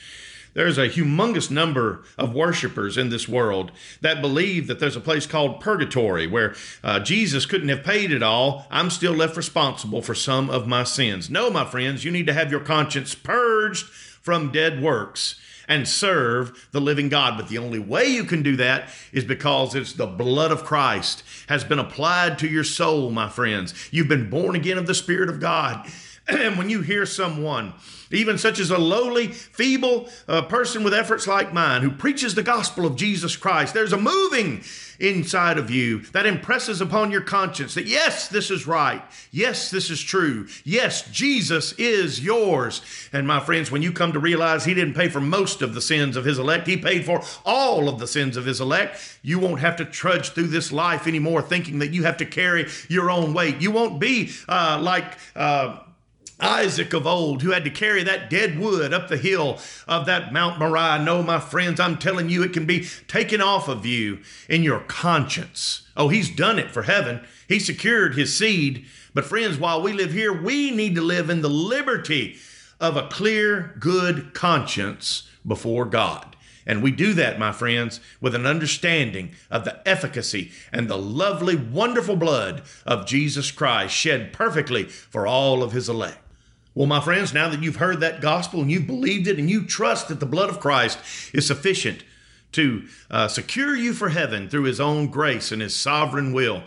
There's 0.52 0.78
a 0.78 0.88
humongous 0.88 1.50
number 1.50 2.02
of 2.18 2.34
worshipers 2.34 2.98
in 2.98 3.10
this 3.10 3.28
world 3.28 3.70
that 4.00 4.20
believe 4.20 4.66
that 4.66 4.80
there's 4.80 4.96
a 4.96 5.00
place 5.00 5.26
called 5.26 5.60
purgatory 5.60 6.26
where 6.26 6.54
uh, 6.82 6.98
Jesus 7.00 7.46
couldn't 7.46 7.68
have 7.68 7.84
paid 7.84 8.10
it 8.10 8.22
all. 8.22 8.66
I'm 8.70 8.90
still 8.90 9.12
left 9.12 9.36
responsible 9.36 10.02
for 10.02 10.14
some 10.14 10.50
of 10.50 10.66
my 10.66 10.82
sins. 10.82 11.30
No, 11.30 11.50
my 11.50 11.64
friends, 11.64 12.04
you 12.04 12.10
need 12.10 12.26
to 12.26 12.32
have 12.32 12.50
your 12.50 12.60
conscience 12.60 13.14
purged 13.14 13.86
from 13.86 14.50
dead 14.50 14.82
works 14.82 15.40
and 15.70 15.86
serve 15.86 16.68
the 16.72 16.80
living 16.80 17.08
God. 17.08 17.38
But 17.38 17.48
the 17.48 17.58
only 17.58 17.78
way 17.78 18.08
you 18.08 18.24
can 18.24 18.42
do 18.42 18.56
that 18.56 18.90
is 19.12 19.24
because 19.24 19.74
it's 19.74 19.94
the 19.94 20.06
blood 20.06 20.50
of 20.50 20.64
Christ 20.64 21.22
has 21.48 21.62
been 21.64 21.78
applied 21.78 22.38
to 22.40 22.48
your 22.48 22.64
soul, 22.64 23.10
my 23.10 23.28
friends. 23.28 23.72
You've 23.92 24.08
been 24.08 24.28
born 24.28 24.56
again 24.56 24.76
of 24.76 24.86
the 24.86 24.94
Spirit 24.94 25.30
of 25.30 25.40
God. 25.40 25.88
And 26.28 26.56
when 26.56 26.70
you 26.70 26.82
hear 26.82 27.06
someone, 27.06 27.72
even 28.12 28.38
such 28.38 28.60
as 28.60 28.70
a 28.70 28.78
lowly, 28.78 29.26
feeble 29.28 30.08
uh, 30.28 30.42
person 30.42 30.84
with 30.84 30.94
efforts 30.94 31.26
like 31.26 31.52
mine, 31.52 31.82
who 31.82 31.90
preaches 31.90 32.36
the 32.36 32.42
gospel 32.44 32.86
of 32.86 32.94
Jesus 32.94 33.34
Christ, 33.34 33.74
there's 33.74 33.92
a 33.92 33.96
moving 33.96 34.62
inside 35.00 35.58
of 35.58 35.70
you 35.70 36.00
that 36.12 36.26
impresses 36.26 36.80
upon 36.80 37.10
your 37.10 37.20
conscience 37.20 37.74
that 37.74 37.86
yes, 37.86 38.28
this 38.28 38.50
is 38.50 38.66
right. 38.66 39.02
Yes, 39.30 39.70
this 39.70 39.90
is 39.90 40.00
true. 40.00 40.46
Yes, 40.64 41.08
Jesus 41.10 41.72
is 41.74 42.24
yours. 42.24 42.82
And 43.12 43.26
my 43.26 43.40
friends, 43.40 43.70
when 43.70 43.82
you 43.82 43.92
come 43.92 44.12
to 44.12 44.18
realize 44.18 44.64
He 44.64 44.74
didn't 44.74 44.94
pay 44.94 45.08
for 45.08 45.20
most 45.20 45.62
of 45.62 45.74
the 45.74 45.80
sins 45.80 46.16
of 46.16 46.24
His 46.24 46.38
elect, 46.38 46.66
He 46.66 46.76
paid 46.76 47.04
for 47.04 47.22
all 47.44 47.88
of 47.88 47.98
the 47.98 48.06
sins 48.06 48.36
of 48.36 48.44
His 48.44 48.60
elect, 48.60 49.18
you 49.22 49.38
won't 49.38 49.60
have 49.60 49.76
to 49.76 49.84
trudge 49.84 50.30
through 50.30 50.48
this 50.48 50.72
life 50.72 51.06
anymore 51.06 51.42
thinking 51.42 51.78
that 51.80 51.92
you 51.92 52.04
have 52.04 52.16
to 52.18 52.26
carry 52.26 52.68
your 52.88 53.10
own 53.10 53.34
weight. 53.34 53.60
You 53.60 53.70
won't 53.70 54.00
be 54.00 54.32
uh, 54.48 54.78
like, 54.82 55.18
uh, 55.34 55.78
Isaac 56.40 56.92
of 56.92 57.06
old, 57.06 57.42
who 57.42 57.50
had 57.50 57.64
to 57.64 57.70
carry 57.70 58.02
that 58.02 58.30
dead 58.30 58.58
wood 58.58 58.92
up 58.92 59.08
the 59.08 59.16
hill 59.16 59.58
of 59.86 60.06
that 60.06 60.32
Mount 60.32 60.58
Moriah. 60.58 61.02
No, 61.02 61.22
my 61.22 61.38
friends, 61.38 61.80
I'm 61.80 61.98
telling 61.98 62.28
you, 62.28 62.42
it 62.42 62.52
can 62.52 62.66
be 62.66 62.86
taken 63.06 63.40
off 63.40 63.68
of 63.68 63.84
you 63.86 64.20
in 64.48 64.62
your 64.62 64.80
conscience. 64.80 65.82
Oh, 65.96 66.08
he's 66.08 66.30
done 66.30 66.58
it 66.58 66.70
for 66.70 66.82
heaven. 66.82 67.26
He 67.48 67.58
secured 67.58 68.14
his 68.14 68.36
seed. 68.36 68.86
But, 69.12 69.24
friends, 69.24 69.58
while 69.58 69.82
we 69.82 69.92
live 69.92 70.12
here, 70.12 70.32
we 70.32 70.70
need 70.70 70.94
to 70.94 71.02
live 71.02 71.30
in 71.30 71.42
the 71.42 71.48
liberty 71.48 72.36
of 72.80 72.96
a 72.96 73.08
clear, 73.08 73.76
good 73.78 74.32
conscience 74.34 75.28
before 75.46 75.84
God. 75.84 76.36
And 76.66 76.82
we 76.82 76.92
do 76.92 77.14
that, 77.14 77.38
my 77.38 77.52
friends, 77.52 78.00
with 78.20 78.34
an 78.34 78.46
understanding 78.46 79.32
of 79.50 79.64
the 79.64 79.86
efficacy 79.88 80.52
and 80.72 80.88
the 80.88 80.98
lovely, 80.98 81.56
wonderful 81.56 82.16
blood 82.16 82.62
of 82.86 83.06
Jesus 83.06 83.50
Christ 83.50 83.94
shed 83.94 84.32
perfectly 84.32 84.84
for 84.84 85.26
all 85.26 85.62
of 85.62 85.72
his 85.72 85.88
elect. 85.88 86.18
Well, 86.80 86.86
my 86.86 87.02
friends, 87.02 87.34
now 87.34 87.50
that 87.50 87.62
you've 87.62 87.76
heard 87.76 88.00
that 88.00 88.22
gospel 88.22 88.62
and 88.62 88.70
you've 88.70 88.86
believed 88.86 89.26
it 89.26 89.38
and 89.38 89.50
you 89.50 89.66
trust 89.66 90.08
that 90.08 90.18
the 90.18 90.24
blood 90.24 90.48
of 90.48 90.60
Christ 90.60 90.98
is 91.34 91.46
sufficient 91.46 92.04
to 92.52 92.88
uh, 93.10 93.28
secure 93.28 93.76
you 93.76 93.92
for 93.92 94.08
heaven 94.08 94.48
through 94.48 94.62
his 94.62 94.80
own 94.80 95.08
grace 95.08 95.52
and 95.52 95.60
his 95.60 95.76
sovereign 95.76 96.32
will, 96.32 96.62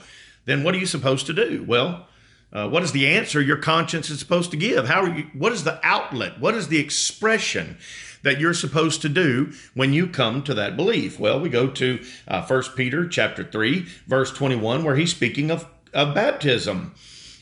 then 0.46 0.62
what 0.62 0.76
are 0.76 0.78
you 0.78 0.86
supposed 0.86 1.26
to 1.26 1.34
do? 1.34 1.66
Well, 1.68 2.06
uh, 2.52 2.70
what 2.70 2.84
is 2.84 2.92
the 2.92 3.08
answer 3.08 3.42
your 3.42 3.58
conscience 3.58 4.12
is 4.12 4.20
supposed 4.20 4.52
to 4.52 4.58
give? 4.58 4.88
How 4.88 5.02
are 5.02 5.18
you, 5.18 5.32
what 5.34 5.52
is 5.52 5.64
the 5.64 5.80
outlet? 5.82 6.40
What 6.40 6.54
is 6.54 6.68
the 6.68 6.78
expression 6.78 7.80
that 8.22 8.40
you're 8.40 8.54
supposed 8.54 9.02
to 9.02 9.10
do 9.10 9.52
when 9.74 9.94
you 9.94 10.06
come 10.06 10.44
to 10.44 10.54
that 10.54 10.78
belief? 10.78 11.20
Well, 11.20 11.40
we 11.40 11.50
go 11.50 11.66
to 11.70 12.06
uh, 12.28 12.46
1 12.46 12.64
Peter 12.76 13.08
chapter 13.08 13.44
3, 13.44 13.88
verse 14.06 14.32
21, 14.32 14.84
where 14.84 14.96
he's 14.96 15.10
speaking 15.10 15.50
of, 15.50 15.66
of 15.92 16.14
baptism. 16.14 16.94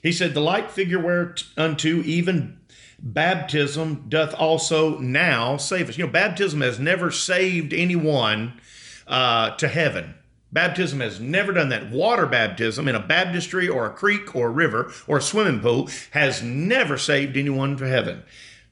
He 0.01 0.13
said, 0.13 0.34
The 0.34 0.39
like 0.39 0.71
figure 0.71 0.99
whereunto 0.99 2.01
even 2.03 2.57
baptism 3.01 4.05
doth 4.07 4.33
also 4.35 4.97
now 4.99 5.57
save 5.57 5.89
us. 5.89 5.97
You 5.97 6.05
know, 6.05 6.11
baptism 6.11 6.61
has 6.61 6.79
never 6.79 7.11
saved 7.11 7.73
anyone 7.73 8.59
uh, 9.07 9.55
to 9.57 9.67
heaven. 9.67 10.15
Baptism 10.51 10.99
has 10.99 11.19
never 11.19 11.53
done 11.53 11.69
that. 11.69 11.89
Water 11.89 12.27
baptism 12.27 12.87
in 12.87 12.95
a 12.95 12.99
baptistry 12.99 13.67
or 13.67 13.85
a 13.85 13.93
creek 13.93 14.35
or 14.35 14.47
a 14.47 14.51
river 14.51 14.91
or 15.07 15.17
a 15.17 15.21
swimming 15.21 15.61
pool 15.61 15.89
has 16.11 16.43
never 16.43 16.97
saved 16.97 17.37
anyone 17.37 17.77
to 17.77 17.87
heaven. 17.87 18.23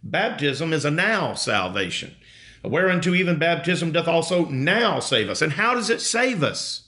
Baptism 0.03 0.73
is 0.73 0.85
a 0.85 0.91
now 0.91 1.33
salvation, 1.33 2.15
whereunto 2.63 3.13
even 3.13 3.39
baptism 3.39 3.91
doth 3.91 4.07
also 4.07 4.45
now 4.45 4.99
save 4.99 5.29
us. 5.29 5.41
And 5.41 5.53
how 5.53 5.73
does 5.73 5.89
it 5.89 6.01
save 6.01 6.43
us? 6.43 6.83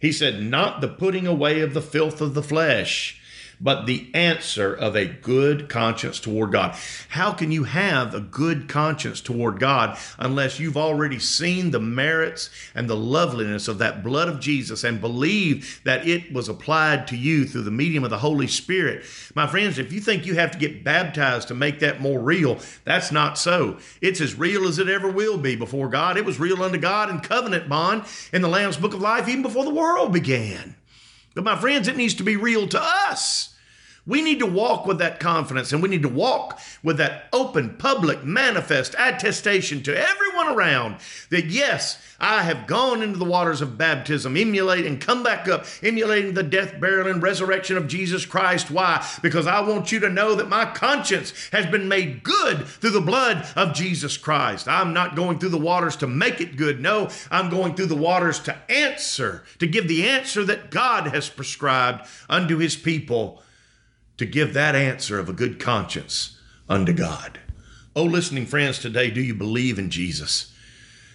He 0.00 0.12
said, 0.12 0.42
Not 0.42 0.80
the 0.80 0.88
putting 0.88 1.26
away 1.26 1.60
of 1.60 1.74
the 1.74 1.82
filth 1.82 2.20
of 2.20 2.34
the 2.34 2.42
flesh 2.42 3.20
but 3.60 3.86
the 3.86 4.10
answer 4.14 4.74
of 4.74 4.96
a 4.96 5.06
good 5.06 5.68
conscience 5.68 6.20
toward 6.20 6.52
God. 6.52 6.76
How 7.10 7.32
can 7.32 7.52
you 7.52 7.64
have 7.64 8.14
a 8.14 8.20
good 8.20 8.68
conscience 8.68 9.20
toward 9.20 9.60
God 9.60 9.98
unless 10.18 10.58
you've 10.58 10.76
already 10.76 11.18
seen 11.18 11.70
the 11.70 11.80
merits 11.80 12.50
and 12.74 12.88
the 12.88 12.96
loveliness 12.96 13.68
of 13.68 13.78
that 13.78 14.02
blood 14.02 14.28
of 14.28 14.40
Jesus 14.40 14.84
and 14.84 15.00
believe 15.00 15.80
that 15.84 16.06
it 16.06 16.32
was 16.32 16.48
applied 16.48 17.06
to 17.08 17.16
you 17.16 17.46
through 17.46 17.62
the 17.62 17.70
medium 17.70 18.04
of 18.04 18.10
the 18.10 18.18
Holy 18.18 18.46
Spirit? 18.46 19.04
My 19.34 19.46
friends, 19.46 19.78
if 19.78 19.92
you 19.92 20.00
think 20.00 20.26
you 20.26 20.34
have 20.34 20.50
to 20.50 20.58
get 20.58 20.84
baptized 20.84 21.48
to 21.48 21.54
make 21.54 21.80
that 21.80 22.00
more 22.00 22.20
real, 22.20 22.58
that's 22.84 23.12
not 23.12 23.38
so. 23.38 23.78
It's 24.00 24.20
as 24.20 24.38
real 24.38 24.66
as 24.66 24.78
it 24.78 24.88
ever 24.88 25.10
will 25.10 25.38
be 25.38 25.56
before 25.56 25.88
God. 25.88 26.16
It 26.16 26.24
was 26.24 26.38
real 26.38 26.62
unto 26.62 26.78
God 26.78 27.10
in 27.10 27.20
covenant 27.20 27.68
bond 27.68 28.04
in 28.32 28.42
the 28.42 28.48
Lamb's 28.48 28.76
Book 28.76 28.94
of 28.94 29.00
Life 29.00 29.28
even 29.28 29.42
before 29.42 29.64
the 29.64 29.70
world 29.74 30.12
began. 30.12 30.74
But 31.34 31.44
my 31.44 31.56
friends, 31.56 31.88
it 31.88 31.96
needs 31.96 32.14
to 32.14 32.22
be 32.22 32.36
real 32.36 32.68
to 32.68 32.80
us. 32.80 33.54
We 34.06 34.22
need 34.22 34.38
to 34.40 34.46
walk 34.46 34.86
with 34.86 34.98
that 34.98 35.18
confidence 35.18 35.72
and 35.72 35.82
we 35.82 35.88
need 35.88 36.02
to 36.02 36.08
walk 36.08 36.60
with 36.82 36.98
that 36.98 37.24
open, 37.32 37.76
public, 37.76 38.22
manifest 38.22 38.94
attestation 38.98 39.82
to 39.82 39.96
everyone 39.96 40.33
around 40.52 40.96
that 41.30 41.46
yes, 41.46 42.00
I 42.20 42.42
have 42.42 42.66
gone 42.66 43.02
into 43.02 43.18
the 43.18 43.24
waters 43.24 43.60
of 43.60 43.78
baptism, 43.78 44.36
emulate 44.36 44.86
and 44.86 45.00
come 45.00 45.22
back 45.22 45.48
up, 45.48 45.66
emulating 45.82 46.34
the 46.34 46.42
death, 46.42 46.80
burial, 46.80 47.08
and 47.08 47.22
resurrection 47.22 47.76
of 47.76 47.88
Jesus 47.88 48.24
Christ. 48.24 48.70
Why? 48.70 49.06
Because 49.22 49.46
I 49.46 49.60
want 49.60 49.92
you 49.92 50.00
to 50.00 50.08
know 50.08 50.34
that 50.34 50.48
my 50.48 50.64
conscience 50.64 51.32
has 51.52 51.66
been 51.66 51.88
made 51.88 52.22
good 52.22 52.66
through 52.66 52.90
the 52.90 53.00
blood 53.00 53.46
of 53.56 53.74
Jesus 53.74 54.16
Christ. 54.16 54.68
I'm 54.68 54.92
not 54.92 55.16
going 55.16 55.38
through 55.38 55.50
the 55.50 55.58
waters 55.58 55.96
to 55.96 56.06
make 56.06 56.40
it 56.40 56.56
good. 56.56 56.80
No, 56.80 57.10
I'm 57.30 57.50
going 57.50 57.74
through 57.74 57.86
the 57.86 57.96
waters 57.96 58.38
to 58.40 58.56
answer, 58.70 59.44
to 59.58 59.66
give 59.66 59.88
the 59.88 60.08
answer 60.08 60.44
that 60.44 60.70
God 60.70 61.08
has 61.08 61.28
prescribed 61.28 62.06
unto 62.28 62.58
his 62.58 62.76
people 62.76 63.42
to 64.16 64.26
give 64.26 64.54
that 64.54 64.74
answer 64.74 65.18
of 65.18 65.28
a 65.28 65.32
good 65.32 65.58
conscience 65.58 66.38
unto 66.68 66.92
God. 66.92 67.40
Oh, 67.96 68.02
listening 68.02 68.46
friends, 68.46 68.80
today, 68.80 69.08
do 69.08 69.22
you 69.22 69.34
believe 69.34 69.78
in 69.78 69.88
Jesus? 69.88 70.52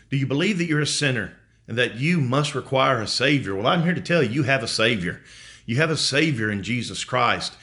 Do 0.10 0.15
you 0.15 0.26
believe 0.26 0.58
that 0.60 0.65
you're 0.65 0.80
a 0.80 0.88
sinner 0.88 1.34
and 1.68 1.78
that 1.78 1.96
you 1.96 2.22
must 2.22 2.56
require 2.56 3.02
a 3.02 3.08
Savior? 3.08 3.54
Well, 3.54 3.68
I'm 3.68 3.84
here 3.84 3.94
to 3.94 4.00
tell 4.00 4.24
you, 4.24 4.30
you 4.30 4.44
have 4.44 4.63
a 4.63 4.68
Savior. 4.68 5.22
You 5.65 5.76
have 5.76 5.89
a 5.89 5.98
Savior 5.98 6.50
in 6.50 6.63
Jesus 6.63 7.04
Christ. 7.04 7.54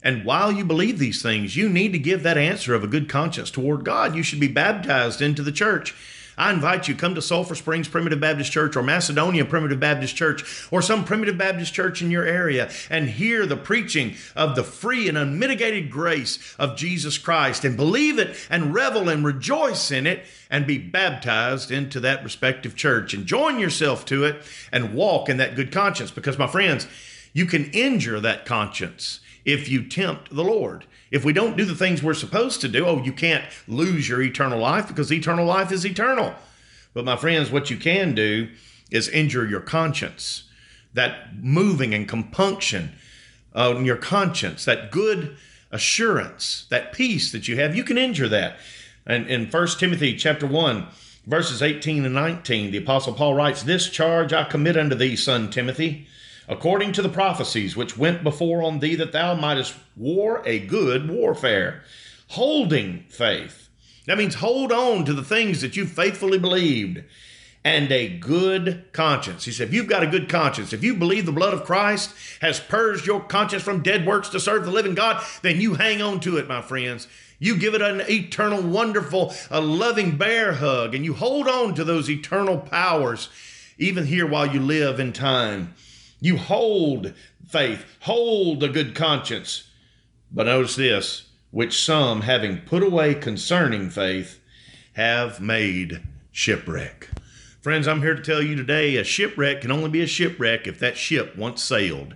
And 0.00 0.24
while 0.24 0.52
you 0.52 0.64
believe 0.64 1.00
these 1.00 1.20
things, 1.20 1.56
you 1.56 1.68
need 1.68 1.92
to 1.92 1.98
give 1.98 2.22
that 2.22 2.38
answer 2.38 2.72
of 2.72 2.84
a 2.84 2.88
good 2.88 3.08
conscience 3.08 3.50
toward 3.50 3.84
God. 3.84 4.14
You 4.14 4.22
should 4.22 4.40
be 4.40 4.46
baptized 4.46 5.20
into 5.20 5.42
the 5.42 5.50
church. 5.50 5.92
I 6.36 6.52
invite 6.52 6.88
you 6.88 6.94
come 6.94 7.14
to 7.14 7.22
Sulphur 7.22 7.54
Springs 7.54 7.88
Primitive 7.88 8.20
Baptist 8.20 8.52
Church 8.52 8.74
or 8.76 8.82
Macedonia 8.82 9.44
Primitive 9.44 9.78
Baptist 9.78 10.16
Church 10.16 10.66
or 10.70 10.80
some 10.80 11.04
primitive 11.04 11.36
Baptist 11.36 11.74
church 11.74 12.00
in 12.00 12.10
your 12.10 12.24
area 12.24 12.70
and 12.88 13.08
hear 13.08 13.44
the 13.44 13.56
preaching 13.56 14.14
of 14.34 14.56
the 14.56 14.64
free 14.64 15.08
and 15.08 15.18
unmitigated 15.18 15.90
grace 15.90 16.54
of 16.58 16.76
Jesus 16.76 17.18
Christ 17.18 17.64
and 17.64 17.76
believe 17.76 18.18
it 18.18 18.36
and 18.48 18.72
revel 18.72 19.08
and 19.08 19.24
rejoice 19.24 19.90
in 19.90 20.06
it 20.06 20.24
and 20.50 20.66
be 20.66 20.78
baptized 20.78 21.70
into 21.70 22.00
that 22.00 22.24
respective 22.24 22.74
church 22.74 23.12
and 23.12 23.26
join 23.26 23.58
yourself 23.58 24.04
to 24.06 24.24
it 24.24 24.42
and 24.72 24.94
walk 24.94 25.28
in 25.28 25.36
that 25.36 25.54
good 25.54 25.70
conscience. 25.70 26.10
Because 26.10 26.38
my 26.38 26.46
friends, 26.46 26.86
you 27.34 27.46
can 27.46 27.70
injure 27.72 28.20
that 28.20 28.46
conscience 28.46 29.20
if 29.44 29.68
you 29.68 29.82
tempt 29.82 30.34
the 30.34 30.44
Lord. 30.44 30.86
If 31.10 31.24
we 31.24 31.32
don't 31.32 31.56
do 31.56 31.64
the 31.64 31.74
things 31.74 32.02
we're 32.02 32.14
supposed 32.14 32.60
to 32.62 32.68
do, 32.68 32.86
oh, 32.86 33.02
you 33.02 33.12
can't 33.12 33.44
lose 33.68 34.08
your 34.08 34.22
eternal 34.22 34.58
life 34.58 34.88
because 34.88 35.12
eternal 35.12 35.44
life 35.44 35.70
is 35.72 35.84
eternal. 35.84 36.34
But 36.94 37.04
my 37.04 37.16
friends, 37.16 37.50
what 37.50 37.70
you 37.70 37.76
can 37.76 38.14
do 38.14 38.48
is 38.90 39.08
injure 39.08 39.46
your 39.46 39.60
conscience, 39.60 40.44
that 40.94 41.36
moving 41.36 41.94
and 41.94 42.08
compunction 42.08 42.92
on 43.54 43.84
your 43.84 43.96
conscience, 43.96 44.64
that 44.64 44.90
good 44.90 45.36
assurance, 45.70 46.66
that 46.70 46.92
peace 46.92 47.32
that 47.32 47.48
you 47.48 47.56
have, 47.56 47.74
you 47.74 47.84
can 47.84 47.98
injure 47.98 48.28
that. 48.28 48.56
And 49.06 49.26
in 49.26 49.46
1 49.46 49.66
Timothy 49.78 50.16
chapter 50.16 50.46
1, 50.46 50.86
verses 51.26 51.62
18 51.62 52.04
and 52.04 52.14
19, 52.14 52.70
the 52.70 52.78
apostle 52.78 53.14
Paul 53.14 53.34
writes, 53.34 53.62
This 53.62 53.88
charge 53.88 54.32
I 54.32 54.44
commit 54.44 54.76
unto 54.76 54.94
thee, 54.94 55.16
son 55.16 55.50
Timothy, 55.50 56.06
according 56.52 56.92
to 56.92 57.02
the 57.02 57.08
prophecies 57.08 57.76
which 57.76 57.96
went 57.96 58.22
before 58.22 58.62
on 58.62 58.78
thee, 58.78 58.94
that 58.94 59.12
thou 59.12 59.34
mightest 59.34 59.74
war 59.96 60.42
a 60.44 60.58
good 60.58 61.08
warfare, 61.08 61.82
holding 62.28 63.04
faith. 63.08 63.68
That 64.06 64.18
means 64.18 64.36
hold 64.36 64.70
on 64.70 65.04
to 65.06 65.12
the 65.12 65.24
things 65.24 65.60
that 65.62 65.76
you 65.76 65.86
faithfully 65.86 66.38
believed 66.38 67.02
and 67.64 67.90
a 67.92 68.08
good 68.08 68.84
conscience. 68.92 69.44
He 69.44 69.52
said, 69.52 69.68
if 69.68 69.74
you've 69.74 69.86
got 69.86 70.02
a 70.02 70.08
good 70.08 70.28
conscience, 70.28 70.72
if 70.72 70.82
you 70.82 70.94
believe 70.94 71.26
the 71.26 71.32
blood 71.32 71.54
of 71.54 71.64
Christ 71.64 72.12
has 72.40 72.58
purged 72.58 73.06
your 73.06 73.20
conscience 73.20 73.62
from 73.62 73.82
dead 73.82 74.04
works 74.04 74.28
to 74.30 74.40
serve 74.40 74.64
the 74.64 74.72
living 74.72 74.94
God, 74.94 75.24
then 75.42 75.60
you 75.60 75.74
hang 75.74 76.02
on 76.02 76.18
to 76.20 76.36
it, 76.36 76.48
my 76.48 76.60
friends. 76.60 77.06
You 77.38 77.56
give 77.56 77.74
it 77.74 77.82
an 77.82 78.02
eternal, 78.10 78.60
wonderful, 78.60 79.32
a 79.50 79.60
loving 79.60 80.16
bear 80.16 80.54
hug, 80.54 80.94
and 80.94 81.04
you 81.04 81.14
hold 81.14 81.48
on 81.48 81.74
to 81.76 81.84
those 81.84 82.10
eternal 82.10 82.58
powers, 82.58 83.28
even 83.78 84.06
here 84.06 84.26
while 84.26 84.52
you 84.52 84.60
live 84.60 84.98
in 84.98 85.12
time. 85.12 85.74
You 86.22 86.36
hold 86.36 87.14
faith, 87.48 87.84
hold 88.02 88.62
a 88.62 88.68
good 88.68 88.94
conscience. 88.94 89.64
But 90.30 90.46
notice 90.46 90.76
this, 90.76 91.26
which 91.50 91.84
some, 91.84 92.20
having 92.20 92.58
put 92.58 92.84
away 92.84 93.16
concerning 93.16 93.90
faith, 93.90 94.38
have 94.92 95.40
made 95.40 96.00
shipwreck. 96.30 97.08
Friends, 97.60 97.88
I'm 97.88 98.02
here 98.02 98.14
to 98.14 98.22
tell 98.22 98.40
you 98.40 98.54
today 98.54 98.96
a 98.96 99.04
shipwreck 99.04 99.62
can 99.62 99.72
only 99.72 99.90
be 99.90 100.00
a 100.00 100.06
shipwreck 100.06 100.68
if 100.68 100.78
that 100.78 100.96
ship 100.96 101.36
once 101.36 101.60
sailed. 101.60 102.14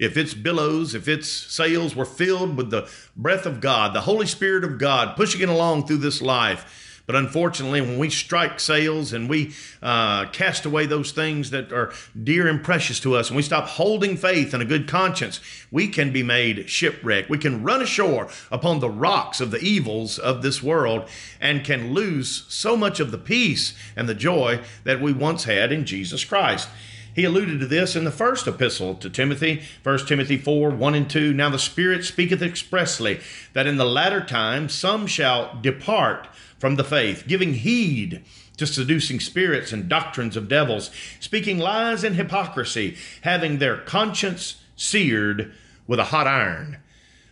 if 0.00 0.16
its 0.16 0.32
billows, 0.32 0.94
if 0.94 1.06
its 1.06 1.28
sails 1.28 1.94
were 1.94 2.06
filled 2.06 2.56
with 2.56 2.70
the 2.70 2.88
breath 3.14 3.44
of 3.44 3.60
God, 3.60 3.94
the 3.94 4.00
Holy 4.00 4.26
Spirit 4.26 4.64
of 4.64 4.78
God, 4.78 5.14
pushing 5.14 5.42
it 5.42 5.48
along 5.50 5.86
through 5.86 5.98
this 5.98 6.22
life, 6.22 6.79
but 7.10 7.18
unfortunately, 7.18 7.80
when 7.80 7.98
we 7.98 8.08
strike 8.08 8.60
sails 8.60 9.12
and 9.12 9.28
we 9.28 9.52
uh, 9.82 10.26
cast 10.26 10.64
away 10.64 10.86
those 10.86 11.10
things 11.10 11.50
that 11.50 11.72
are 11.72 11.92
dear 12.22 12.46
and 12.46 12.62
precious 12.62 13.00
to 13.00 13.16
us, 13.16 13.30
and 13.30 13.36
we 13.36 13.42
stop 13.42 13.66
holding 13.66 14.16
faith 14.16 14.54
and 14.54 14.62
a 14.62 14.64
good 14.64 14.86
conscience, 14.86 15.40
we 15.72 15.88
can 15.88 16.12
be 16.12 16.22
made 16.22 16.70
shipwrecked. 16.70 17.28
We 17.28 17.36
can 17.36 17.64
run 17.64 17.82
ashore 17.82 18.28
upon 18.52 18.78
the 18.78 18.88
rocks 18.88 19.40
of 19.40 19.50
the 19.50 19.58
evils 19.58 20.20
of 20.20 20.42
this 20.42 20.62
world 20.62 21.08
and 21.40 21.64
can 21.64 21.94
lose 21.94 22.44
so 22.48 22.76
much 22.76 23.00
of 23.00 23.10
the 23.10 23.18
peace 23.18 23.74
and 23.96 24.08
the 24.08 24.14
joy 24.14 24.60
that 24.84 25.02
we 25.02 25.12
once 25.12 25.42
had 25.42 25.72
in 25.72 25.86
Jesus 25.86 26.24
Christ. 26.24 26.68
He 27.12 27.24
alluded 27.24 27.58
to 27.58 27.66
this 27.66 27.96
in 27.96 28.04
the 28.04 28.12
first 28.12 28.46
epistle 28.46 28.94
to 28.94 29.10
Timothy, 29.10 29.64
1 29.82 30.06
Timothy 30.06 30.36
4 30.36 30.70
1 30.70 30.94
and 30.94 31.10
2. 31.10 31.32
Now 31.32 31.50
the 31.50 31.58
Spirit 31.58 32.04
speaketh 32.04 32.40
expressly 32.40 33.18
that 33.52 33.66
in 33.66 33.78
the 33.78 33.84
latter 33.84 34.20
time 34.20 34.68
some 34.68 35.08
shall 35.08 35.58
depart 35.60 36.28
from 36.60 36.76
the 36.76 36.84
faith, 36.84 37.24
giving 37.26 37.54
heed 37.54 38.22
to 38.58 38.66
seducing 38.66 39.18
spirits 39.18 39.72
and 39.72 39.88
doctrines 39.88 40.36
of 40.36 40.48
devils, 40.48 40.90
speaking 41.18 41.58
lies 41.58 42.04
and 42.04 42.14
hypocrisy, 42.14 42.96
having 43.22 43.58
their 43.58 43.78
conscience 43.78 44.62
seared 44.76 45.52
with 45.86 45.98
a 45.98 46.04
hot 46.04 46.26
iron. 46.26 46.76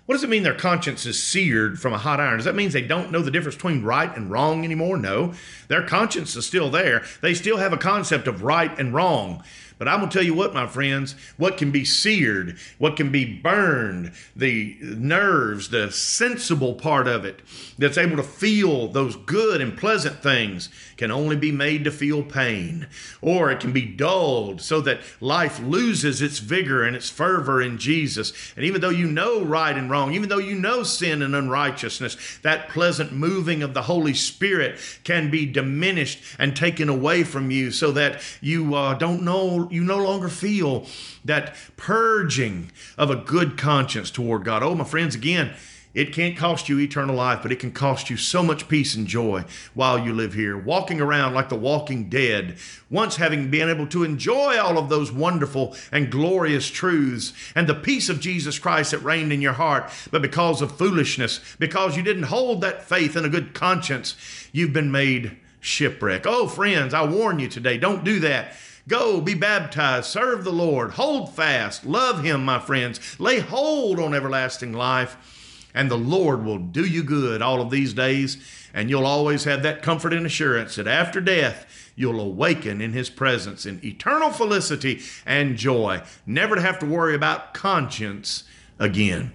What 0.06 0.14
does 0.14 0.24
it 0.24 0.30
mean 0.30 0.42
their 0.42 0.54
conscience 0.54 1.04
is 1.04 1.22
seared 1.22 1.78
from 1.78 1.92
a 1.92 1.98
hot 1.98 2.18
iron? 2.18 2.38
Does 2.38 2.46
that 2.46 2.54
mean 2.54 2.70
they 2.70 2.80
don't 2.80 3.12
know 3.12 3.20
the 3.20 3.30
difference 3.30 3.56
between 3.56 3.82
right 3.82 4.16
and 4.16 4.30
wrong 4.30 4.64
anymore? 4.64 4.96
No. 4.96 5.34
Their 5.68 5.82
conscience 5.82 6.34
is 6.34 6.46
still 6.46 6.70
there. 6.70 7.04
They 7.20 7.34
still 7.34 7.58
have 7.58 7.74
a 7.74 7.76
concept 7.76 8.26
of 8.26 8.42
right 8.42 8.76
and 8.78 8.94
wrong. 8.94 9.44
But 9.78 9.86
I'm 9.86 10.00
going 10.00 10.10
to 10.10 10.14
tell 10.16 10.26
you 10.26 10.34
what, 10.34 10.52
my 10.52 10.66
friends, 10.66 11.14
what 11.36 11.56
can 11.56 11.70
be 11.70 11.84
seared, 11.84 12.58
what 12.78 12.96
can 12.96 13.12
be 13.12 13.24
burned, 13.24 14.12
the 14.34 14.76
nerves, 14.80 15.68
the 15.70 15.92
sensible 15.92 16.74
part 16.74 17.06
of 17.06 17.24
it 17.24 17.40
that's 17.78 17.98
able 17.98 18.16
to 18.16 18.22
feel 18.22 18.88
those 18.88 19.14
good 19.14 19.60
and 19.60 19.78
pleasant 19.78 20.20
things 20.22 20.68
can 20.96 21.12
only 21.12 21.36
be 21.36 21.52
made 21.52 21.84
to 21.84 21.92
feel 21.92 22.24
pain. 22.24 22.88
Or 23.22 23.50
it 23.50 23.60
can 23.60 23.72
be 23.72 23.86
dulled 23.86 24.60
so 24.60 24.80
that 24.80 25.00
life 25.20 25.60
loses 25.60 26.20
its 26.20 26.40
vigor 26.40 26.82
and 26.82 26.96
its 26.96 27.08
fervor 27.08 27.62
in 27.62 27.78
Jesus. 27.78 28.32
And 28.56 28.64
even 28.64 28.80
though 28.80 28.88
you 28.88 29.06
know 29.06 29.44
right 29.44 29.76
and 29.76 29.88
wrong, 29.88 30.12
even 30.12 30.28
though 30.28 30.38
you 30.38 30.56
know 30.56 30.82
sin 30.82 31.22
and 31.22 31.36
unrighteousness, 31.36 32.40
that 32.42 32.68
pleasant 32.68 33.12
moving 33.12 33.62
of 33.62 33.74
the 33.74 33.82
Holy 33.82 34.14
Spirit 34.14 34.80
can 35.04 35.30
be 35.30 35.46
diminished 35.46 36.20
and 36.38 36.56
taken 36.56 36.88
away 36.88 37.22
from 37.22 37.52
you 37.52 37.70
so 37.70 37.92
that 37.92 38.20
you 38.40 38.74
uh, 38.74 38.94
don't 38.94 39.22
know 39.22 39.67
you 39.70 39.84
no 39.84 39.98
longer 39.98 40.28
feel 40.28 40.86
that 41.24 41.54
purging 41.76 42.70
of 42.96 43.10
a 43.10 43.16
good 43.16 43.56
conscience 43.56 44.10
toward 44.10 44.44
God. 44.44 44.62
Oh, 44.62 44.74
my 44.74 44.84
friends, 44.84 45.14
again, 45.14 45.54
it 45.94 46.12
can't 46.12 46.36
cost 46.36 46.68
you 46.68 46.78
eternal 46.78 47.16
life, 47.16 47.40
but 47.42 47.50
it 47.50 47.58
can 47.58 47.72
cost 47.72 48.10
you 48.10 48.16
so 48.16 48.42
much 48.42 48.68
peace 48.68 48.94
and 48.94 49.06
joy 49.06 49.44
while 49.74 49.98
you 49.98 50.12
live 50.12 50.34
here, 50.34 50.56
walking 50.56 51.00
around 51.00 51.34
like 51.34 51.48
the 51.48 51.56
walking 51.56 52.08
dead, 52.08 52.56
once 52.90 53.16
having 53.16 53.50
been 53.50 53.70
able 53.70 53.86
to 53.88 54.04
enjoy 54.04 54.60
all 54.60 54.78
of 54.78 54.90
those 54.90 55.10
wonderful 55.10 55.74
and 55.90 56.10
glorious 56.10 56.68
truths 56.68 57.32
and 57.54 57.66
the 57.66 57.74
peace 57.74 58.08
of 58.08 58.20
Jesus 58.20 58.58
Christ 58.58 58.90
that 58.90 58.98
reigned 58.98 59.32
in 59.32 59.40
your 59.40 59.54
heart, 59.54 59.90
but 60.10 60.22
because 60.22 60.60
of 60.60 60.76
foolishness, 60.76 61.40
because 61.58 61.96
you 61.96 62.02
didn't 62.02 62.24
hold 62.24 62.60
that 62.60 62.84
faith 62.84 63.16
and 63.16 63.24
a 63.24 63.30
good 63.30 63.54
conscience, 63.54 64.14
you've 64.52 64.72
been 64.72 64.92
made 64.92 65.36
shipwreck. 65.58 66.26
Oh, 66.26 66.48
friends, 66.48 66.94
I 66.94 67.04
warn 67.06 67.38
you 67.38 67.48
today, 67.48 67.78
don't 67.78 68.04
do 68.04 68.20
that. 68.20 68.54
Go, 68.88 69.20
be 69.20 69.34
baptized, 69.34 70.06
serve 70.06 70.44
the 70.44 70.52
Lord, 70.52 70.92
hold 70.92 71.34
fast, 71.34 71.84
love 71.84 72.24
Him, 72.24 72.42
my 72.42 72.58
friends, 72.58 73.20
lay 73.20 73.38
hold 73.38 74.00
on 74.00 74.14
everlasting 74.14 74.72
life, 74.72 75.68
and 75.74 75.90
the 75.90 75.98
Lord 75.98 76.42
will 76.42 76.58
do 76.58 76.86
you 76.86 77.02
good 77.02 77.42
all 77.42 77.60
of 77.60 77.70
these 77.70 77.92
days, 77.92 78.38
and 78.72 78.88
you'll 78.88 79.04
always 79.04 79.44
have 79.44 79.62
that 79.62 79.82
comfort 79.82 80.14
and 80.14 80.24
assurance 80.24 80.76
that 80.76 80.86
after 80.86 81.20
death, 81.20 81.66
you'll 81.96 82.18
awaken 82.18 82.80
in 82.80 82.94
His 82.94 83.10
presence 83.10 83.66
in 83.66 83.78
eternal 83.84 84.30
felicity 84.30 85.02
and 85.26 85.58
joy, 85.58 86.00
never 86.24 86.54
to 86.54 86.62
have 86.62 86.78
to 86.78 86.86
worry 86.86 87.14
about 87.14 87.52
conscience 87.52 88.44
again. 88.78 89.34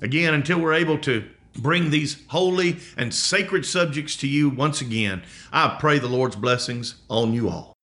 Again, 0.00 0.34
until 0.34 0.60
we're 0.60 0.74
able 0.74 0.98
to 0.98 1.28
bring 1.54 1.90
these 1.90 2.22
holy 2.28 2.76
and 2.96 3.12
sacred 3.12 3.66
subjects 3.66 4.14
to 4.18 4.28
you 4.28 4.48
once 4.48 4.80
again, 4.80 5.24
I 5.52 5.78
pray 5.80 5.98
the 5.98 6.06
Lord's 6.06 6.36
blessings 6.36 7.02
on 7.08 7.32
you 7.32 7.48
all. 7.48 7.74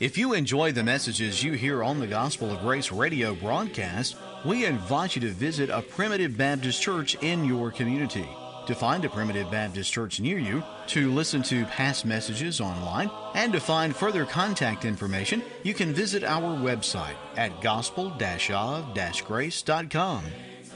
If 0.00 0.16
you 0.16 0.32
enjoy 0.32 0.72
the 0.72 0.82
messages 0.82 1.44
you 1.44 1.52
hear 1.52 1.84
on 1.84 2.00
the 2.00 2.06
Gospel 2.06 2.50
of 2.50 2.62
Grace 2.62 2.90
radio 2.90 3.34
broadcast, 3.34 4.16
we 4.46 4.64
invite 4.64 5.14
you 5.14 5.20
to 5.20 5.28
visit 5.28 5.68
a 5.68 5.82
Primitive 5.82 6.38
Baptist 6.38 6.80
church 6.80 7.16
in 7.16 7.44
your 7.44 7.70
community. 7.70 8.26
To 8.66 8.74
find 8.74 9.04
a 9.04 9.10
Primitive 9.10 9.50
Baptist 9.50 9.92
church 9.92 10.18
near 10.18 10.38
you, 10.38 10.62
to 10.86 11.12
listen 11.12 11.42
to 11.42 11.66
past 11.66 12.06
messages 12.06 12.62
online, 12.62 13.10
and 13.34 13.52
to 13.52 13.60
find 13.60 13.94
further 13.94 14.24
contact 14.24 14.86
information, 14.86 15.42
you 15.64 15.74
can 15.74 15.92
visit 15.92 16.24
our 16.24 16.56
website 16.56 17.16
at 17.36 17.60
gospel-of-grace.com. 17.60 20.24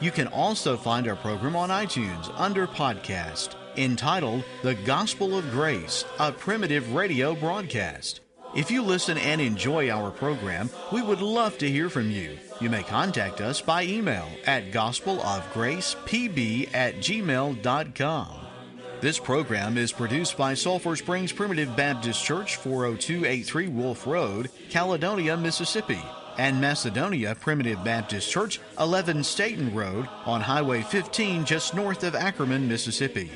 You 0.02 0.10
can 0.10 0.26
also 0.26 0.76
find 0.76 1.08
our 1.08 1.16
program 1.16 1.56
on 1.56 1.70
iTunes 1.70 2.30
under 2.38 2.66
podcast 2.66 3.54
entitled 3.78 4.44
The 4.62 4.74
Gospel 4.74 5.38
of 5.38 5.50
Grace, 5.50 6.04
a 6.18 6.30
primitive 6.30 6.92
radio 6.92 7.34
broadcast. 7.34 8.20
If 8.54 8.70
you 8.70 8.82
listen 8.82 9.18
and 9.18 9.40
enjoy 9.40 9.90
our 9.90 10.12
program, 10.12 10.70
we 10.92 11.02
would 11.02 11.20
love 11.20 11.58
to 11.58 11.68
hear 11.68 11.90
from 11.90 12.08
you. 12.08 12.38
You 12.60 12.70
may 12.70 12.84
contact 12.84 13.40
us 13.40 13.60
by 13.60 13.82
email 13.82 14.28
at 14.46 14.70
gospelofgracepb 14.70 16.68
at 16.72 16.94
gmail.com. 16.98 18.28
This 19.00 19.18
program 19.18 19.76
is 19.76 19.90
produced 19.90 20.36
by 20.36 20.54
Sulphur 20.54 20.94
Springs 20.94 21.32
Primitive 21.32 21.74
Baptist 21.74 22.24
Church, 22.24 22.54
40283 22.56 23.66
Wolf 23.68 24.06
Road, 24.06 24.50
Caledonia, 24.70 25.36
Mississippi, 25.36 26.00
and 26.38 26.60
Macedonia 26.60 27.34
Primitive 27.34 27.82
Baptist 27.82 28.30
Church, 28.30 28.60
11 28.78 29.24
Staten 29.24 29.74
Road, 29.74 30.08
on 30.24 30.40
Highway 30.40 30.82
15 30.82 31.44
just 31.44 31.74
north 31.74 32.04
of 32.04 32.14
Ackerman, 32.14 32.68
Mississippi. 32.68 33.32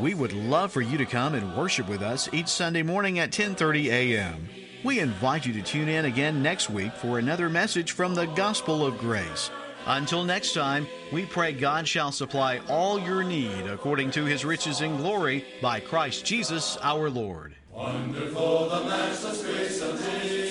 We 0.00 0.12
would 0.14 0.34
love 0.34 0.72
for 0.72 0.82
you 0.82 0.98
to 0.98 1.06
come 1.06 1.34
and 1.34 1.56
worship 1.56 1.88
with 1.88 2.02
us 2.02 2.28
each 2.32 2.48
Sunday 2.48 2.82
morning 2.82 3.18
at 3.18 3.30
10:30 3.30 3.86
a.m. 3.86 4.48
We 4.84 5.00
invite 5.00 5.46
you 5.46 5.54
to 5.54 5.62
tune 5.62 5.88
in 5.88 6.04
again 6.04 6.42
next 6.42 6.68
week 6.68 6.92
for 6.92 7.18
another 7.18 7.48
message 7.48 7.92
from 7.92 8.14
the 8.14 8.26
Gospel 8.26 8.84
of 8.84 8.98
Grace. 8.98 9.50
Until 9.86 10.22
next 10.22 10.52
time, 10.52 10.86
we 11.12 11.24
pray 11.24 11.52
God 11.52 11.88
shall 11.88 12.12
supply 12.12 12.60
all 12.68 13.00
your 13.00 13.24
need 13.24 13.66
according 13.66 14.10
to 14.12 14.24
his 14.24 14.44
riches 14.44 14.82
in 14.82 14.96
glory 14.98 15.46
by 15.62 15.80
Christ 15.80 16.26
Jesus 16.26 16.76
our 16.82 17.08
Lord. 17.08 17.54
Wonderful 17.72 18.68
the 18.68 18.84
matchless 18.84 19.44
grace 19.44 19.80
of 19.80 19.98
thee. 20.04 20.45